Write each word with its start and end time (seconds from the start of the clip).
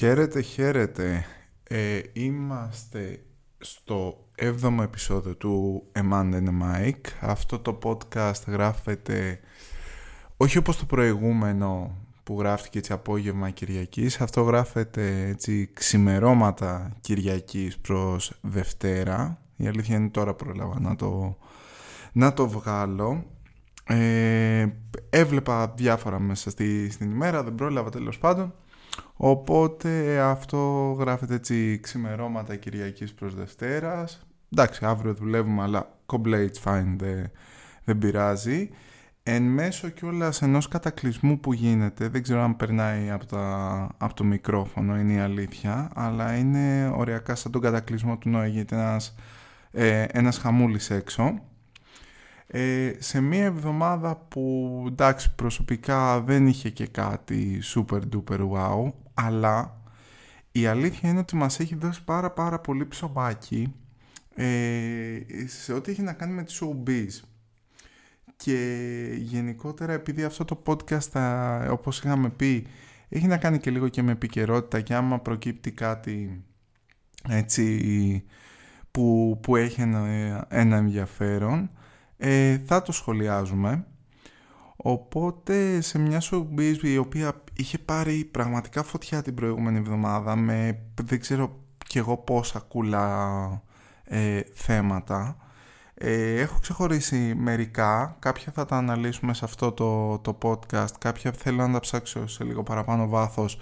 Χαίρετε, 0.00 0.40
χαίρετε. 0.40 1.24
Ε, 1.62 2.00
είμαστε 2.12 3.22
στο 3.58 4.28
7ο 4.38 4.82
επεισόδιο 4.82 5.34
του 5.36 5.82
Eman 5.92 6.34
and 6.34 6.48
Mike. 6.62 7.08
Αυτό 7.20 7.58
το 7.58 7.78
podcast 7.82 8.46
γράφεται 8.46 9.40
όχι 10.36 10.58
όπως 10.58 10.76
το 10.76 10.84
προηγούμενο 10.84 11.96
που 12.22 12.38
γράφτηκε 12.38 12.78
έτσι 12.78 12.92
απόγευμα 12.92 13.50
Κυριακής. 13.50 14.20
Αυτό 14.20 14.42
γράφεται 14.42 15.26
έτσι 15.28 15.70
ξημερώματα 15.72 16.96
Κυριακής 17.00 17.78
προς 17.78 18.38
Δευτέρα. 18.40 19.38
Η 19.56 19.66
αλήθεια 19.66 19.96
είναι 19.96 20.08
τώρα 20.08 20.34
πρόλαβα 20.34 20.80
να 20.80 20.96
το, 20.96 21.36
να 22.12 22.32
το 22.32 22.48
βγάλω. 22.48 23.24
Ε, 23.84 24.66
έβλεπα 25.10 25.68
διάφορα 25.76 26.18
μέσα 26.18 26.50
στη, 26.50 26.90
στην 26.90 27.10
ημέρα, 27.10 27.42
δεν 27.42 27.54
πρόλαβα 27.54 27.90
τέλος 27.90 28.18
πάντων. 28.18 28.54
Οπότε 29.22 30.20
αυτό 30.20 30.92
γράφεται 30.98 31.34
έτσι 31.34 31.78
ξημερώματα 31.80 32.56
Κυριακής 32.56 33.14
προς 33.14 33.34
Δευτέρας. 33.34 34.26
Εντάξει, 34.52 34.84
αύριο 34.84 35.14
δουλεύουμε, 35.14 35.62
αλλά 35.62 35.98
κομπλέ, 36.06 36.48
it's 36.48 36.70
fine, 36.70 36.94
δεν, 36.96 37.30
δεν 37.84 37.98
πειράζει. 37.98 38.70
Εν 39.22 39.42
μέσω 39.42 39.88
κιόλας 39.88 40.42
ενός 40.42 40.68
κατακλυσμού 40.68 41.40
που 41.40 41.52
γίνεται, 41.52 42.08
δεν 42.08 42.22
ξέρω 42.22 42.40
αν 42.40 42.56
περνάει 42.56 43.10
από, 43.10 43.26
τα, 43.26 43.88
από 43.98 44.14
το 44.14 44.24
μικρόφωνο, 44.24 44.98
είναι 44.98 45.12
η 45.12 45.18
αλήθεια, 45.18 45.90
αλλά 45.94 46.36
είναι 46.36 46.92
οριακά 46.96 47.34
σαν 47.34 47.52
τον 47.52 47.60
κατακλυσμό 47.60 48.18
του 48.18 48.28
Νόη, 48.28 48.50
γιατί 48.50 48.74
ένας, 48.76 49.14
ε, 49.70 50.04
ένας 50.10 50.38
χαμούλης 50.38 50.90
έξω. 50.90 51.40
Ε, 52.46 52.92
σε 52.98 53.20
μία 53.20 53.44
εβδομάδα 53.44 54.16
που 54.16 54.84
εντάξει 54.86 55.34
προσωπικά 55.34 56.20
δεν 56.20 56.46
είχε 56.46 56.70
και 56.70 56.86
κάτι 56.86 57.62
super 57.74 58.00
duper 58.14 58.40
wow 58.50 58.92
αλλά 59.26 59.82
η 60.52 60.66
αλήθεια 60.66 61.10
είναι 61.10 61.18
ότι 61.18 61.36
μας 61.36 61.60
έχει 61.60 61.74
δώσει 61.74 62.04
πάρα 62.04 62.30
πάρα 62.30 62.58
πολύ 62.58 62.86
ψωμάκι 62.86 63.74
ε, 64.34 65.20
σε 65.46 65.72
ό,τι 65.72 65.90
έχει 65.90 66.02
να 66.02 66.12
κάνει 66.12 66.32
με 66.32 66.42
τη 66.42 66.58
showbiz 66.60 67.24
και 68.36 68.88
γενικότερα 69.18 69.92
επειδή 69.92 70.24
αυτό 70.24 70.44
το 70.44 70.62
podcast 70.66 71.20
όπως 71.70 71.98
είχαμε 71.98 72.30
πει 72.30 72.66
έχει 73.08 73.26
να 73.26 73.36
κάνει 73.36 73.58
και 73.58 73.70
λίγο 73.70 73.88
και 73.88 74.02
με 74.02 74.12
επικαιρότητα 74.12 74.80
και 74.80 74.94
άμα 74.94 75.18
προκύπτει 75.18 75.72
κάτι 75.72 76.44
έτσι 77.28 78.24
που, 78.90 79.38
που 79.42 79.56
έχει 79.56 79.80
ένα, 79.80 80.06
ένα 80.48 80.76
ενδιαφέρον 80.76 81.70
ε, 82.16 82.58
θα 82.58 82.82
το 82.82 82.92
σχολιάζουμε. 82.92 83.84
Οπότε 84.76 85.80
σε 85.80 85.98
μια 85.98 86.22
showbiz 86.22 86.76
η 86.82 86.96
οποία 86.96 87.42
είχε 87.60 87.78
πάρει 87.78 88.24
πραγματικά 88.24 88.82
φωτιά 88.82 89.22
την 89.22 89.34
προηγούμενη 89.34 89.78
εβδομάδα 89.78 90.36
με 90.36 90.82
δεν 91.02 91.20
ξέρω 91.20 91.64
κι 91.86 91.98
εγώ 91.98 92.16
πόσα 92.16 92.58
κούλα 92.58 93.62
ε, 94.04 94.40
θέματα. 94.54 95.36
Ε, 95.94 96.40
έχω 96.40 96.58
ξεχωρίσει 96.60 97.34
μερικά, 97.36 98.16
κάποια 98.18 98.52
θα 98.52 98.64
τα 98.64 98.76
αναλύσουμε 98.76 99.34
σε 99.34 99.44
αυτό 99.44 99.72
το, 99.72 100.18
το 100.18 100.38
podcast, 100.42 100.92
κάποια 100.98 101.32
θέλω 101.32 101.66
να 101.66 101.72
τα 101.72 101.80
ψάξω 101.80 102.26
σε 102.26 102.44
λίγο 102.44 102.62
παραπάνω 102.62 103.08
βάθος 103.08 103.58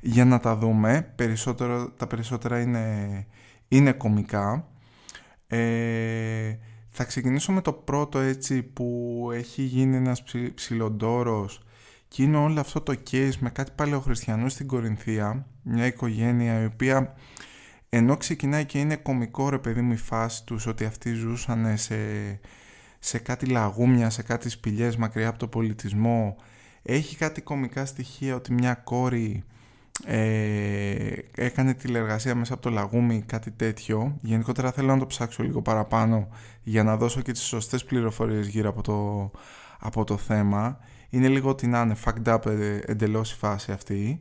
για 0.00 0.24
να 0.24 0.40
τα 0.40 0.56
δούμε. 0.56 1.12
Περισσότερο, 1.16 1.90
τα 1.90 2.06
περισσότερα 2.06 2.60
είναι, 2.60 3.26
είναι 3.68 3.92
κομικά. 3.92 4.68
Ε, 5.46 6.58
θα 6.88 7.04
ξεκινήσω 7.04 7.52
με 7.52 7.60
το 7.60 7.72
πρώτο 7.72 8.18
έτσι 8.18 8.62
που 8.62 9.28
έχει 9.32 9.62
γίνει 9.62 9.96
ένας 9.96 10.22
ψι, 10.22 10.54
ψιλοντόρος 10.54 11.62
και 12.12 12.22
είναι 12.22 12.36
όλο 12.36 12.60
αυτό 12.60 12.80
το 12.80 12.94
case 13.10 13.34
με 13.38 13.50
κάτι 13.50 13.70
παλαιοχριστιανού 13.74 14.48
στην 14.48 14.66
Κορινθία, 14.66 15.46
μια 15.62 15.86
οικογένεια 15.86 16.62
η 16.62 16.64
οποία 16.64 17.14
ενώ 17.88 18.16
ξεκινάει 18.16 18.64
και 18.64 18.78
είναι 18.78 18.96
κομικό 18.96 19.48
ρε 19.48 19.58
παιδί 19.58 19.80
μου 19.80 19.92
η 19.92 19.96
φάση 19.96 20.44
τους 20.44 20.66
ότι 20.66 20.84
αυτοί 20.84 21.12
ζούσαν 21.12 21.78
σε, 21.78 21.96
σε 22.98 23.18
κάτι 23.18 23.46
λαγούμια, 23.46 24.10
σε 24.10 24.22
κάτι 24.22 24.48
σπηλιές 24.48 24.96
μακριά 24.96 25.28
από 25.28 25.38
το 25.38 25.48
πολιτισμό 25.48 26.36
έχει 26.82 27.16
κάτι 27.16 27.40
κομικά 27.40 27.84
στοιχεία 27.84 28.34
ότι 28.34 28.52
μια 28.52 28.74
κόρη 28.74 29.44
ε, 30.04 31.12
έκανε 31.34 31.74
τηλεργασία 31.74 32.34
μέσα 32.34 32.52
από 32.52 32.62
το 32.62 32.70
λαγούμι 32.70 33.22
κάτι 33.26 33.50
τέτοιο. 33.50 34.18
Γενικότερα 34.20 34.72
θέλω 34.72 34.92
να 34.92 34.98
το 34.98 35.06
ψάξω 35.06 35.42
λίγο 35.42 35.62
παραπάνω 35.62 36.28
για 36.62 36.82
να 36.82 36.96
δώσω 36.96 37.20
και 37.20 37.32
τις 37.32 37.42
σωστές 37.42 37.84
πληροφορίες 37.84 38.46
γύρω 38.46 38.68
από 38.68 38.82
το, 38.82 39.30
από 39.78 40.04
το 40.04 40.16
θέμα 40.16 40.78
είναι 41.10 41.28
λίγο 41.28 41.48
ότι 41.48 41.66
να 41.66 41.80
είναι 41.80 41.96
fucked 42.04 42.34
up 42.34 42.46
ε, 42.46 42.78
εντελώς 42.86 43.32
η 43.32 43.36
φάση 43.36 43.72
αυτή. 43.72 44.18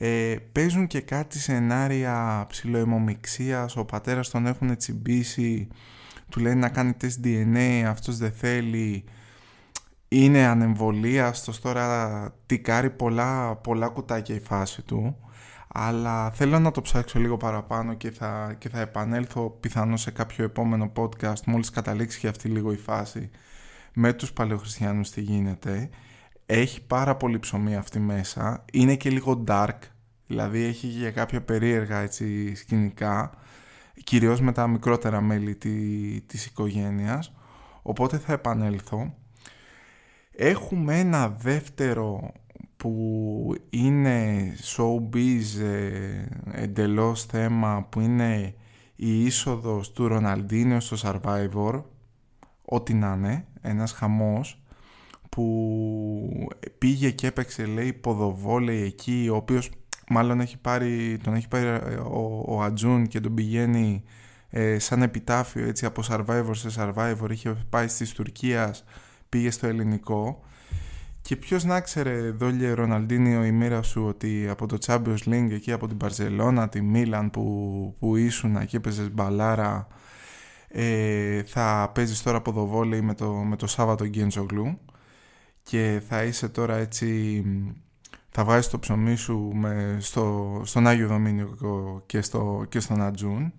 Ε, 0.00 0.36
παίζουν 0.52 0.86
και 0.86 1.00
κάτι 1.00 1.38
σενάρια 1.38 2.46
ψηλοαιμομιξίας 2.48 3.76
ο 3.76 3.84
πατέρας 3.84 4.30
τον 4.30 4.46
έχουν 4.46 4.76
τσιμπήσει. 4.76 5.68
Του 6.28 6.40
λένε 6.40 6.54
να 6.54 6.68
κάνει 6.68 6.92
τεστ 6.92 7.24
DNA 7.24 7.82
αυτός 7.86 8.16
δεν 8.16 8.32
θέλει. 8.32 9.04
Είναι 10.08 10.46
ανεμβολίαστος. 10.46 11.60
Τώρα 11.60 12.34
τικάρει 12.46 12.90
πολλά, 12.90 13.56
πολλά 13.56 13.88
κουτάκια 13.88 14.34
η 14.34 14.40
φάση 14.40 14.82
του. 14.82 15.16
Αλλά 15.68 16.30
θέλω 16.30 16.58
να 16.58 16.70
το 16.70 16.80
ψάξω 16.80 17.18
λίγο 17.18 17.36
παραπάνω 17.36 17.94
και 17.94 18.10
θα, 18.10 18.54
και 18.58 18.68
θα 18.68 18.80
επανέλθω 18.80 19.56
πιθανώς 19.60 20.00
σε 20.00 20.10
κάποιο 20.10 20.44
επόμενο 20.44 20.92
podcast 20.96 21.42
μόλις 21.46 21.70
καταλήξει 21.70 22.18
και 22.18 22.28
αυτή 22.28 22.48
λίγο 22.48 22.72
η 22.72 22.76
φάση. 22.76 23.30
Με 23.92 24.12
τους 24.12 24.32
παλαιοχριστιανούς 24.32 25.10
τι 25.10 25.20
γίνεται 25.20 25.90
έχει 26.50 26.86
πάρα 26.86 27.16
πολύ 27.16 27.38
ψωμί 27.38 27.76
αυτή 27.76 27.98
μέσα. 27.98 28.64
Είναι 28.72 28.96
και 28.96 29.10
λίγο 29.10 29.44
dark 29.46 29.78
δηλαδή 30.26 30.62
έχει 30.62 30.88
και 30.88 31.10
κάποια 31.10 31.42
περίεργα 31.42 31.98
έτσι, 31.98 32.54
σκηνικά 32.54 33.30
κυρίως 34.04 34.40
με 34.40 34.52
τα 34.52 34.66
μικρότερα 34.66 35.20
μέλη 35.20 35.54
της 36.26 36.46
οικογένειας. 36.46 37.34
Οπότε 37.82 38.18
θα 38.18 38.32
επανέλθω. 38.32 39.14
Έχουμε 40.32 40.98
ένα 40.98 41.28
δεύτερο 41.28 42.32
που 42.76 43.54
είναι 43.70 44.52
showbiz 44.76 45.60
ε, 45.62 46.26
εντελώς 46.52 47.24
θέμα 47.24 47.86
που 47.90 48.00
είναι 48.00 48.54
η 48.96 49.24
είσοδος 49.24 49.92
του 49.92 50.08
Ροναλντίνιο 50.08 50.80
στο 50.80 50.96
Survivor. 51.02 51.82
Ό,τι 52.64 52.94
να 52.94 53.14
είναι, 53.16 53.46
ένας 53.60 53.92
χαμός 53.92 54.62
που 55.28 56.48
πήγε 56.78 57.10
και 57.10 57.26
έπαιξε 57.26 57.64
λέει 57.66 57.92
ποδοβόλεϊ 57.92 58.82
εκεί 58.82 59.28
ο 59.32 59.36
οποίος 59.36 59.70
μάλλον 60.08 60.40
έχει 60.40 60.58
πάρει, 60.58 61.18
τον 61.22 61.34
έχει 61.34 61.48
πάρει 61.48 61.66
ε, 61.66 61.94
ο, 61.94 62.44
ο 62.46 62.62
Ατζούν 62.62 63.06
και 63.06 63.20
τον 63.20 63.34
πηγαίνει 63.34 64.02
ε, 64.50 64.78
σαν 64.78 65.02
επιτάφιο 65.02 65.66
έτσι 65.66 65.86
από 65.86 66.02
Survivor 66.08 66.50
σε 66.52 66.68
Survivor. 66.76 67.30
Είχε 67.30 67.56
πάει 67.70 67.88
στις 67.88 68.12
Τουρκίας 68.12 68.84
πήγε 69.28 69.50
στο 69.50 69.66
ελληνικό. 69.66 70.42
Και 71.22 71.36
ποιος 71.36 71.64
να 71.64 71.80
ξέρε 71.80 72.30
δόλια 72.30 72.74
Ροναλντίνιο 72.74 73.44
η 73.44 73.52
μοίρα 73.52 73.82
σου 73.82 74.06
ότι 74.06 74.48
από 74.48 74.66
το 74.66 74.76
Champions 74.86 75.18
League 75.26 75.50
εκεί 75.50 75.72
από 75.72 75.88
την 75.88 75.96
Παρσελώνα, 75.96 76.68
τη 76.68 76.80
Μίλαν 76.82 77.30
που, 77.30 77.94
που 77.98 78.16
ήσουν 78.16 78.66
και 78.66 78.76
έπαιζες 78.76 79.10
μπαλάρα 79.10 79.86
ε, 80.68 81.42
θα 81.42 81.90
παίζεις 81.94 82.22
τώρα 82.22 82.40
ποδοβόλεϊ 82.40 83.00
με 83.00 83.14
το, 83.14 83.32
με 83.32 83.56
το 83.56 83.66
Σάββατο 83.66 84.06
Γκέντζογλου 84.06 84.78
και 85.68 86.02
θα 86.08 86.22
είσαι 86.22 86.48
τώρα 86.48 86.76
έτσι 86.76 87.44
θα 88.30 88.44
βάζεις 88.44 88.68
το 88.68 88.78
ψωμί 88.78 89.16
σου 89.16 89.50
με, 89.54 89.96
στο, 90.00 90.60
στον 90.64 90.86
Άγιο 90.86 91.08
Δομήνιο 91.08 92.02
και, 92.06 92.20
στο, 92.20 92.66
και 92.68 92.80
στον 92.80 93.02
Ατζούν 93.02 93.52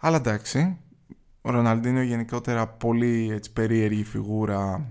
αλλά 0.00 0.16
εντάξει 0.16 0.76
ο 1.40 1.50
Ροναλντίνο 1.50 2.02
γενικότερα 2.02 2.66
πολύ 2.66 3.30
έτσι, 3.32 3.52
περίεργη 3.52 4.04
φιγούρα 4.04 4.86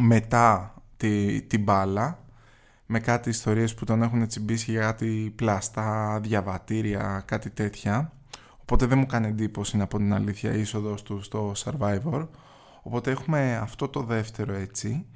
μετά 0.00 0.74
τη, 0.96 1.42
την 1.42 1.62
μπάλα 1.62 2.24
με 2.86 3.00
κάτι 3.00 3.28
ιστορίες 3.28 3.74
που 3.74 3.84
τον 3.84 4.02
έχουν 4.02 4.26
τσιμπήσει 4.26 4.70
για 4.70 4.80
κάτι 4.80 5.32
πλαστά, 5.36 6.20
διαβατήρια, 6.22 7.22
κάτι 7.26 7.50
τέτοια. 7.50 8.12
Οπότε 8.60 8.86
δεν 8.86 8.98
μου 8.98 9.06
κάνει 9.06 9.26
εντύπωση 9.26 9.76
να 9.76 9.86
πω 9.86 9.96
την 9.96 10.14
αλήθεια 10.14 10.54
η 10.54 10.60
είσοδος 10.60 11.02
του 11.02 11.22
στο 11.22 11.52
Survivor. 11.56 12.28
Οπότε 12.82 13.10
έχουμε 13.10 13.56
αυτό 13.56 13.88
το 13.88 14.02
δεύτερο 14.02 14.54
έτσι. 14.54 15.06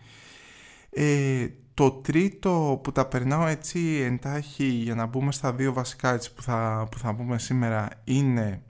Ε, 0.95 1.49
το 1.75 1.91
τρίτο 1.91 2.81
που 2.83 2.93
τα 2.93 3.07
περνάω 3.07 3.47
έτσι 3.47 3.81
εντάχει 3.81 4.65
για 4.65 4.95
να 4.95 5.07
μπούμε 5.07 5.33
στα 5.33 5.53
δύο 5.53 5.73
βασικά 5.73 6.13
έτσι 6.13 6.35
που 6.35 6.43
θα, 6.43 6.89
που 6.91 6.99
θα 6.99 7.15
πούμε 7.15 7.39
σήμερα 7.39 7.89
είναι 8.05 8.63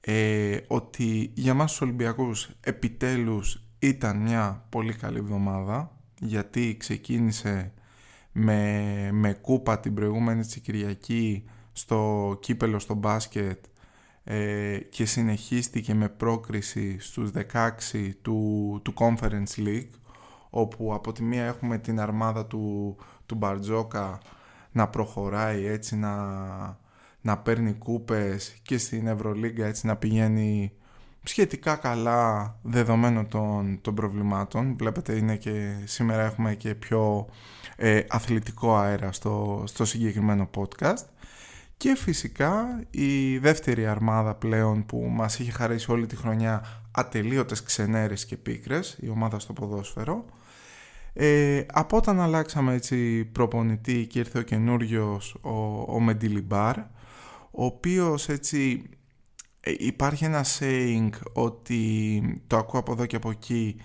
ε, 0.00 0.56
ότι 0.66 1.30
για 1.34 1.54
μας 1.54 1.70
τους 1.70 1.80
Ολυμπιακούς 1.80 2.50
επιτέλους 2.60 3.62
ήταν 3.78 4.16
μια 4.16 4.66
πολύ 4.68 4.94
καλή 4.94 5.18
εβδομάδα 5.18 5.96
γιατί 6.20 6.76
ξεκίνησε 6.78 7.72
με, 8.32 9.08
με 9.12 9.32
κούπα 9.32 9.80
την 9.80 9.94
προηγούμενη 9.94 10.40
της 10.40 10.58
Κυριακή 10.60 11.44
στο 11.72 12.38
κύπελο 12.40 12.78
στο 12.78 12.94
μπάσκετ 12.94 13.64
ε, 14.24 14.78
και 14.78 15.04
συνεχίστηκε 15.04 15.94
με 15.94 16.08
πρόκριση 16.08 16.98
στους 16.98 17.30
16 17.52 18.10
του, 18.22 18.80
του 18.84 18.94
Conference 18.96 19.58
League 19.58 19.99
όπου 20.50 20.94
από 20.94 21.12
τη 21.12 21.22
μία 21.22 21.44
έχουμε 21.44 21.78
την 21.78 22.00
αρμάδα 22.00 22.46
του, 22.46 22.96
του 23.26 23.34
Μπαρτζόκα 23.34 24.20
να 24.72 24.88
προχωράει 24.88 25.66
έτσι 25.66 25.96
να, 25.96 26.14
να 27.20 27.38
παίρνει 27.38 27.72
κούπες 27.72 28.56
και 28.62 28.78
στην 28.78 29.06
Ευρωλίγκα 29.06 29.66
έτσι 29.66 29.86
να 29.86 29.96
πηγαίνει 29.96 30.72
σχετικά 31.22 31.76
καλά 31.76 32.56
δεδομένων 32.62 33.28
των, 33.28 33.78
των 33.80 33.94
προβλημάτων. 33.94 34.76
Βλέπετε 34.76 35.16
είναι 35.16 35.36
και 35.36 35.74
σήμερα 35.84 36.22
έχουμε 36.22 36.54
και 36.54 36.74
πιο 36.74 37.28
ε, 37.76 38.00
αθλητικό 38.08 38.76
αέρα 38.76 39.12
στο, 39.12 39.64
στο 39.66 39.84
συγκεκριμένο 39.84 40.50
podcast. 40.56 41.04
Και 41.76 41.96
φυσικά 41.96 42.84
η 42.90 43.38
δεύτερη 43.38 43.86
αρμάδα 43.86 44.34
πλέον 44.34 44.86
που 44.86 45.08
μας 45.10 45.38
είχε 45.38 45.50
χαρίσει 45.50 45.90
όλη 45.90 46.06
τη 46.06 46.16
χρονιά 46.16 46.64
ατελείωτες 46.90 47.62
ξενέρες 47.62 48.26
και 48.26 48.36
πίκρες, 48.36 48.98
η 49.00 49.08
ομάδα 49.08 49.38
στο 49.38 49.52
ποδόσφαιρο. 49.52 50.24
Ε, 51.12 51.62
από 51.72 51.96
όταν 51.96 52.20
αλλάξαμε 52.20 52.74
έτσι 52.74 53.24
προπονητή 53.24 54.06
και 54.06 54.18
ήρθε 54.18 54.38
ο 54.38 54.42
καινούριος 54.42 55.36
ο, 55.40 55.84
ο 55.94 56.00
Μεντιλιμπάρ, 56.00 56.78
ο 57.50 57.64
οποίος 57.64 58.28
έτσι 58.28 58.82
ε, 59.60 59.72
υπάρχει 59.78 60.24
ένα 60.24 60.44
saying 60.58 61.10
ότι 61.32 62.42
το 62.46 62.56
ακούω 62.56 62.80
από 62.80 62.92
εδώ 62.92 63.06
και 63.06 63.16
από 63.16 63.30
εκεί 63.30 63.76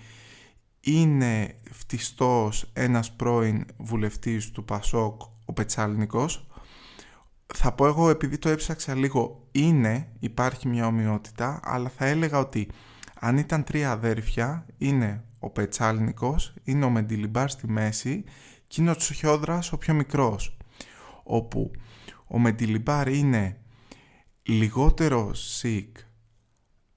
είναι 0.80 1.54
φτιστός 1.70 2.70
ένας 2.72 3.12
πρώην 3.12 3.64
βουλευτής 3.76 4.50
του 4.50 4.64
Πασόκ 4.64 5.22
ο 5.44 5.52
Πετσάλνικος. 5.52 6.46
Θα 7.54 7.72
πω 7.72 7.86
εγώ 7.86 8.10
επειδή 8.10 8.38
το 8.38 8.48
έψαξα 8.48 8.94
λίγο 8.94 9.48
είναι, 9.52 10.08
υπάρχει 10.18 10.68
μια 10.68 10.86
ομοιότητα 10.86 11.60
αλλά 11.62 11.88
θα 11.88 12.06
έλεγα 12.06 12.38
ότι 12.38 12.68
αν 13.20 13.36
ήταν 13.36 13.64
τρία 13.64 13.90
αδέρφια 13.90 14.66
είναι 14.78 15.24
ο 15.46 15.50
Πετσάλνικος, 15.50 16.54
είναι 16.62 16.84
ο 16.84 16.90
Μεντιλιμπάρ 16.90 17.50
στη 17.50 17.68
μέση 17.68 18.24
και 18.66 18.80
είναι 18.80 18.90
ο 18.90 18.96
Τσοχιόδρας 18.96 19.72
ο 19.72 19.78
πιο 19.78 19.94
μικρός 19.94 20.56
όπου 21.22 21.70
ο 22.26 22.38
Μεντιλιμπάρ 22.38 23.08
είναι 23.08 23.60
λιγότερο 24.42 25.32
sick 25.62 25.88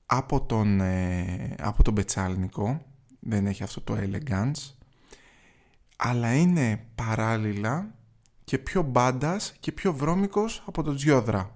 από 0.05 0.41
τον, 0.41 0.81
ε, 0.81 1.55
από 1.59 1.83
τον 1.83 1.93
Πετσάλνικο 1.93 2.81
δεν 3.19 3.45
έχει 3.45 3.63
αυτό 3.63 3.81
το 3.81 3.97
elegance 3.97 4.73
αλλά 5.97 6.35
είναι 6.35 6.85
παράλληλα 6.95 7.95
και 8.43 8.57
πιο 8.57 8.81
μπάντας 8.81 9.53
και 9.59 9.71
πιο 9.71 9.93
βρώμικος 9.93 10.63
από 10.65 10.83
τον 10.83 10.95
Τζιόδρα. 10.95 11.55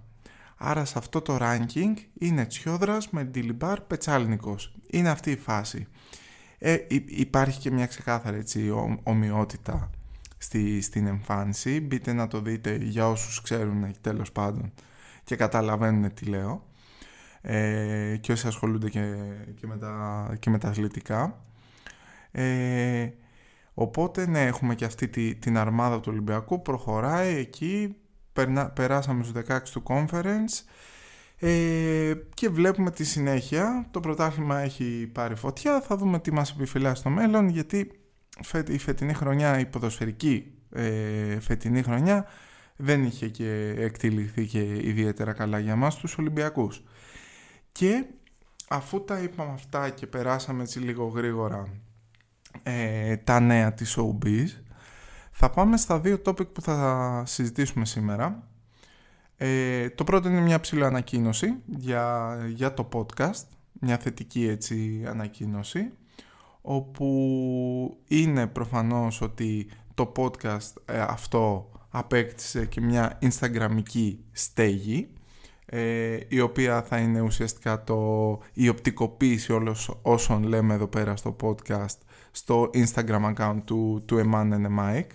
Άρα 0.57 0.85
σε 0.85 0.97
αυτό 0.97 1.21
το 1.21 1.37
ranking 1.41 1.93
είναι 2.13 2.45
Τσιόδρας 2.45 3.09
με 3.09 3.23
Ντιλιμπάρ 3.23 3.81
Πετσάλνικος. 3.81 4.75
Είναι 4.91 5.09
αυτή 5.09 5.31
η 5.31 5.37
φάση. 5.37 5.87
Ε, 6.65 6.77
υπάρχει 7.05 7.59
και 7.59 7.71
μια 7.71 7.85
ξεκάθαρη 7.85 8.37
έτσι, 8.37 8.73
ομοιότητα 9.03 9.89
στη, 10.37 10.81
στην 10.81 11.07
εμφάνιση. 11.07 11.81
Μπείτε 11.81 12.13
να 12.13 12.27
το 12.27 12.41
δείτε 12.41 12.75
για 12.75 13.09
όσους 13.09 13.41
ξέρουν 13.41 13.95
τέλος 14.01 14.31
πάντων 14.31 14.73
και 15.23 15.35
καταλαβαίνουν 15.35 16.13
τι 16.13 16.25
λέω. 16.25 16.67
Ε, 17.41 18.17
και 18.21 18.31
όσοι 18.31 18.47
ασχολούνται 18.47 18.89
και, 18.89 19.15
και, 19.55 19.67
με, 19.67 19.77
τα, 19.77 20.35
και 20.39 20.49
με 20.49 20.57
τα 20.57 20.67
αθλητικά. 20.67 21.43
Ε, 22.31 23.09
οπότε 23.73 24.27
ναι, 24.27 24.45
έχουμε 24.45 24.75
και 24.75 24.85
αυτή 24.85 25.07
τη, 25.07 25.35
την 25.35 25.57
αρμάδα 25.57 25.99
του 25.99 26.09
Ολυμπιακού, 26.11 26.61
προχωράει 26.61 27.35
εκεί, 27.35 27.95
περνά, 28.33 28.69
περάσαμε 28.69 29.23
στους 29.23 29.43
16 29.47 29.59
του 29.71 29.83
conference 29.87 30.63
ε, 31.39 32.13
και 32.33 32.49
βλέπουμε 32.49 32.91
τη 32.91 33.03
συνέχεια. 33.03 33.87
Το 33.91 33.99
πρωτάθλημα 33.99 34.59
έχει 34.59 35.09
πάρει 35.13 35.35
φωτιά, 35.35 35.81
θα 35.81 35.97
δούμε 35.97 36.19
τι 36.19 36.31
μας 36.31 36.51
επιφυλάσσει 36.51 37.01
στο 37.01 37.09
μέλλον, 37.09 37.49
γιατί 37.49 37.91
η 38.67 38.77
φετινή 38.77 39.13
χρονιά, 39.13 39.59
η 39.59 39.65
ποδοσφαιρική 39.65 40.53
ε, 40.71 41.39
φετινή 41.39 41.81
χρονιά, 41.81 42.25
δεν 42.75 43.03
είχε 43.03 43.27
και 43.27 43.73
εκτεληθεί 43.77 44.45
και 44.45 44.59
ιδιαίτερα 44.81 45.33
καλά 45.33 45.59
για 45.59 45.75
μας 45.75 45.95
τους 45.95 46.17
Ολυμπιακούς. 46.17 46.83
Και 47.71 48.05
αφού 48.69 49.03
τα 49.03 49.19
είπαμε 49.19 49.51
αυτά 49.53 49.89
και 49.89 50.07
περάσαμε 50.07 50.63
έτσι 50.63 50.79
λίγο 50.79 51.05
γρήγορα 51.05 51.67
ε, 52.63 53.17
τα 53.17 53.39
νέα 53.39 53.73
της 53.73 53.97
OBs 53.97 54.47
θα 55.31 55.49
πάμε 55.49 55.77
στα 55.77 55.99
δύο 55.99 56.21
topic 56.25 56.47
που 56.53 56.61
θα 56.61 57.23
συζητήσουμε 57.25 57.85
σήμερα. 57.85 58.47
Ε, 59.37 59.89
το 59.89 60.03
πρώτο 60.03 60.29
είναι 60.29 60.41
μια 60.41 60.59
ψηλή 60.59 60.85
ανακοίνωση 60.85 61.55
για, 61.65 62.37
για 62.53 62.73
το 62.73 62.89
podcast, 62.93 63.45
μια 63.79 63.97
θετική 63.97 64.47
έτσι 64.47 65.03
ανακοίνωση, 65.07 65.91
όπου 66.61 67.97
είναι 68.07 68.47
προφανώς 68.47 69.21
ότι 69.21 69.67
το 69.93 70.11
podcast 70.15 70.81
ε, 70.85 70.99
αυτό 70.99 71.71
απέκτησε 71.89 72.65
και 72.65 72.81
μια 72.81 73.19
instagramική 73.21 74.17
στέγη 74.31 75.07
ε, 75.65 76.17
η 76.27 76.39
οποία 76.39 76.81
θα 76.81 76.97
είναι 76.97 77.21
ουσιαστικά 77.21 77.83
το, 77.83 78.39
η 78.53 78.69
οπτικοποίηση 78.69 79.53
όλων 79.53 79.75
όσων 80.01 80.43
λέμε 80.43 80.73
εδώ 80.73 80.87
πέρα 80.87 81.15
στο 81.15 81.35
podcast 81.41 81.97
στο 82.31 82.69
Instagram 82.73 83.33
account 83.35 83.57
του, 83.65 84.03
του 84.05 84.21
Eman 84.25 84.51
and 84.53 84.79
Mike 84.79 85.11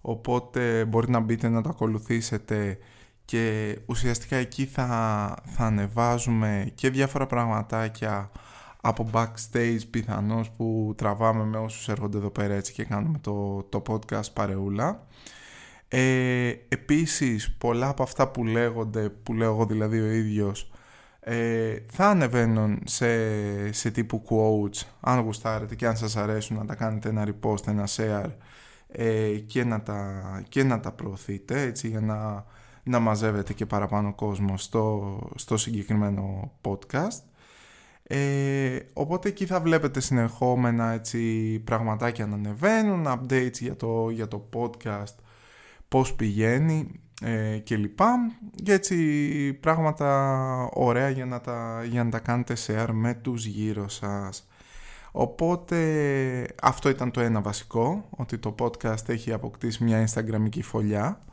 οπότε 0.00 0.84
μπορείτε 0.84 1.12
να 1.12 1.20
μπείτε 1.20 1.48
να 1.48 1.62
το 1.62 1.68
ακολουθήσετε 1.68 2.78
και 3.24 3.78
ουσιαστικά 3.86 4.36
εκεί 4.36 4.64
θα, 4.64 5.36
θα 5.46 5.64
ανεβάζουμε 5.64 6.70
και 6.74 6.90
διάφορα 6.90 7.26
πραγματάκια 7.26 8.30
από 8.80 9.10
backstage 9.12 9.80
πιθανώς 9.90 10.50
που 10.50 10.94
τραβάμε 10.96 11.44
με 11.44 11.58
όσους 11.58 11.88
έρχονται 11.88 12.16
εδώ 12.16 12.30
πέρα 12.30 12.54
έτσι 12.54 12.72
και 12.72 12.84
κάνουμε 12.84 13.18
το, 13.18 13.62
το 13.68 13.82
podcast 13.88 14.32
παρεούλα. 14.32 15.06
Ε, 15.88 16.52
επίσης 16.68 17.54
πολλά 17.58 17.88
από 17.88 18.02
αυτά 18.02 18.28
που 18.28 18.44
λέγονται, 18.44 19.08
που 19.08 19.34
λέω 19.34 19.52
εγώ 19.52 19.66
δηλαδή 19.66 20.00
ο 20.00 20.06
ίδιος, 20.06 20.72
ε, 21.20 21.76
θα 21.92 22.08
ανεβαίνουν 22.08 22.82
σε, 22.84 23.72
σε 23.72 23.90
τύπου 23.90 24.22
quotes, 24.28 24.86
αν 25.00 25.20
γουστάρετε 25.20 25.74
και 25.74 25.86
αν 25.86 25.96
σας 25.96 26.16
αρέσουν 26.16 26.56
να 26.56 26.64
τα 26.64 26.74
κάνετε 26.74 27.08
ένα 27.08 27.26
repost, 27.26 27.66
ένα 27.66 27.88
share 27.96 28.30
ε, 28.88 29.28
και, 29.46 29.64
να 29.64 29.82
τα, 29.82 30.22
και 30.48 30.64
να 30.64 30.80
τα 30.80 30.92
προωθείτε 30.92 31.62
έτσι 31.62 31.88
για 31.88 32.00
να, 32.00 32.44
να 32.82 32.98
μαζεύετε 32.98 33.52
και 33.52 33.66
παραπάνω 33.66 34.14
κόσμο 34.14 34.56
στο, 34.56 35.18
στο 35.34 35.56
συγκεκριμένο 35.56 36.52
podcast. 36.62 37.22
Ε, 38.02 38.78
οπότε 38.92 39.28
εκεί 39.28 39.46
θα 39.46 39.60
βλέπετε 39.60 40.00
συνεχόμενα 40.00 40.92
έτσι, 40.92 41.58
πραγματάκια 41.58 42.26
να 42.26 42.34
ανεβαίνουν, 42.34 43.06
updates 43.06 43.58
για 43.60 43.76
το, 43.76 44.10
για 44.10 44.28
το 44.28 44.48
podcast 44.52 45.14
πώς 45.88 46.14
πηγαίνει 46.14 47.00
ε, 47.22 47.58
και 47.58 47.76
λοιπά 47.76 48.16
και 48.62 48.72
έτσι 48.72 49.52
πράγματα 49.52 50.68
ωραία 50.72 51.08
για 51.08 51.26
να, 51.26 51.40
τα, 51.40 51.84
για 51.84 52.04
να 52.04 52.10
τα 52.10 52.18
κάνετε 52.18 52.56
share 52.66 52.88
με 52.92 53.14
τους 53.14 53.44
γύρω 53.44 53.88
σας. 53.88 54.46
Οπότε 55.12 56.48
αυτό 56.62 56.88
ήταν 56.88 57.10
το 57.10 57.20
ένα 57.20 57.40
βασικό, 57.40 58.08
ότι 58.10 58.38
το 58.38 58.54
podcast 58.58 59.08
έχει 59.08 59.32
αποκτήσει 59.32 59.84
μια 59.84 60.08
instagramική 60.08 60.62
φωλιά 60.62 61.24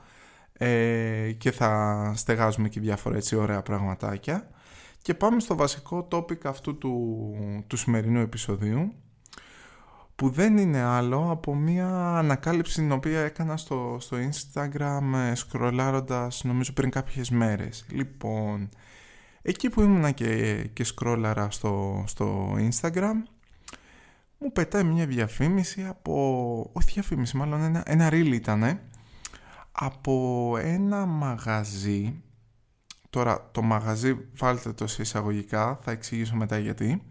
ε, 0.62 1.32
και 1.38 1.52
θα 1.52 2.14
στεγάζουμε 2.16 2.70
και 2.70 2.80
διάφορα 2.80 3.16
έτσι 3.16 3.36
ωραία 3.36 3.62
πραγματάκια. 3.62 4.50
Και 5.02 5.14
πάμε 5.14 5.40
στο 5.40 5.56
βασικό 5.56 6.08
topic 6.12 6.46
αυτού 6.46 6.78
του, 6.78 7.34
του 7.68 7.78
σημερινού 7.78 8.20
επεισοδίου 8.20 8.94
που 10.16 10.30
δεν 10.30 10.58
είναι 10.58 10.82
άλλο 10.82 11.32
από 11.32 11.56
μια 11.56 12.18
ανακάλυψη 12.18 12.76
την 12.82 12.92
οποία 12.92 13.20
έκανα 13.20 13.58
στο, 13.58 13.98
στο 14.00 14.18
Instagram 14.18 15.30
ε, 15.30 15.36
σκρολάροντας 15.36 16.44
νομίζω 16.44 16.74
πριν 16.74 16.90
κάποιες 16.90 17.30
μέρες. 17.30 17.86
Λοιπόν, 17.90 18.70
εκεί 19.42 19.70
που 19.70 19.82
ήμουνα 19.82 20.12
και, 20.12 20.64
και 20.74 20.84
σκρόλαρα 20.84 21.50
στο, 21.50 22.04
στο 22.08 22.56
Instagram 22.58 23.14
μου 24.38 24.52
πετάει 24.52 24.84
μια 24.84 25.06
διαφήμιση 25.06 25.86
από... 25.86 26.70
όχι 26.74 26.92
διαφήμιση 26.92 27.38
μάλλον 27.38 27.62
ένα, 27.62 27.84
ένα 27.86 28.10
reel 28.12 28.32
ήταν 28.34 28.80
από 29.82 30.56
ένα 30.62 31.06
μαγαζί 31.06 32.22
τώρα 33.10 33.50
το 33.52 33.62
μαγαζί 33.62 34.18
βάλτε 34.38 34.74
το 34.74 34.88
σε 34.88 35.02
εισαγωγικά 35.02 35.80
θα 35.82 35.92
εξηγήσω 35.92 36.36
μετά 36.36 36.58
γιατί 36.58 37.04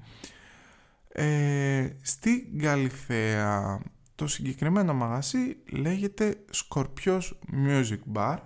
ε, 1.09 1.89
στη 2.03 2.51
Γαλιθέα 2.61 3.81
το 4.15 4.27
συγκεκριμένο 4.27 4.95
μαγαζί 4.95 5.57
λέγεται 5.71 6.45
Σκορπιός 6.51 7.39
Music 7.67 7.99
Bar. 8.15 8.37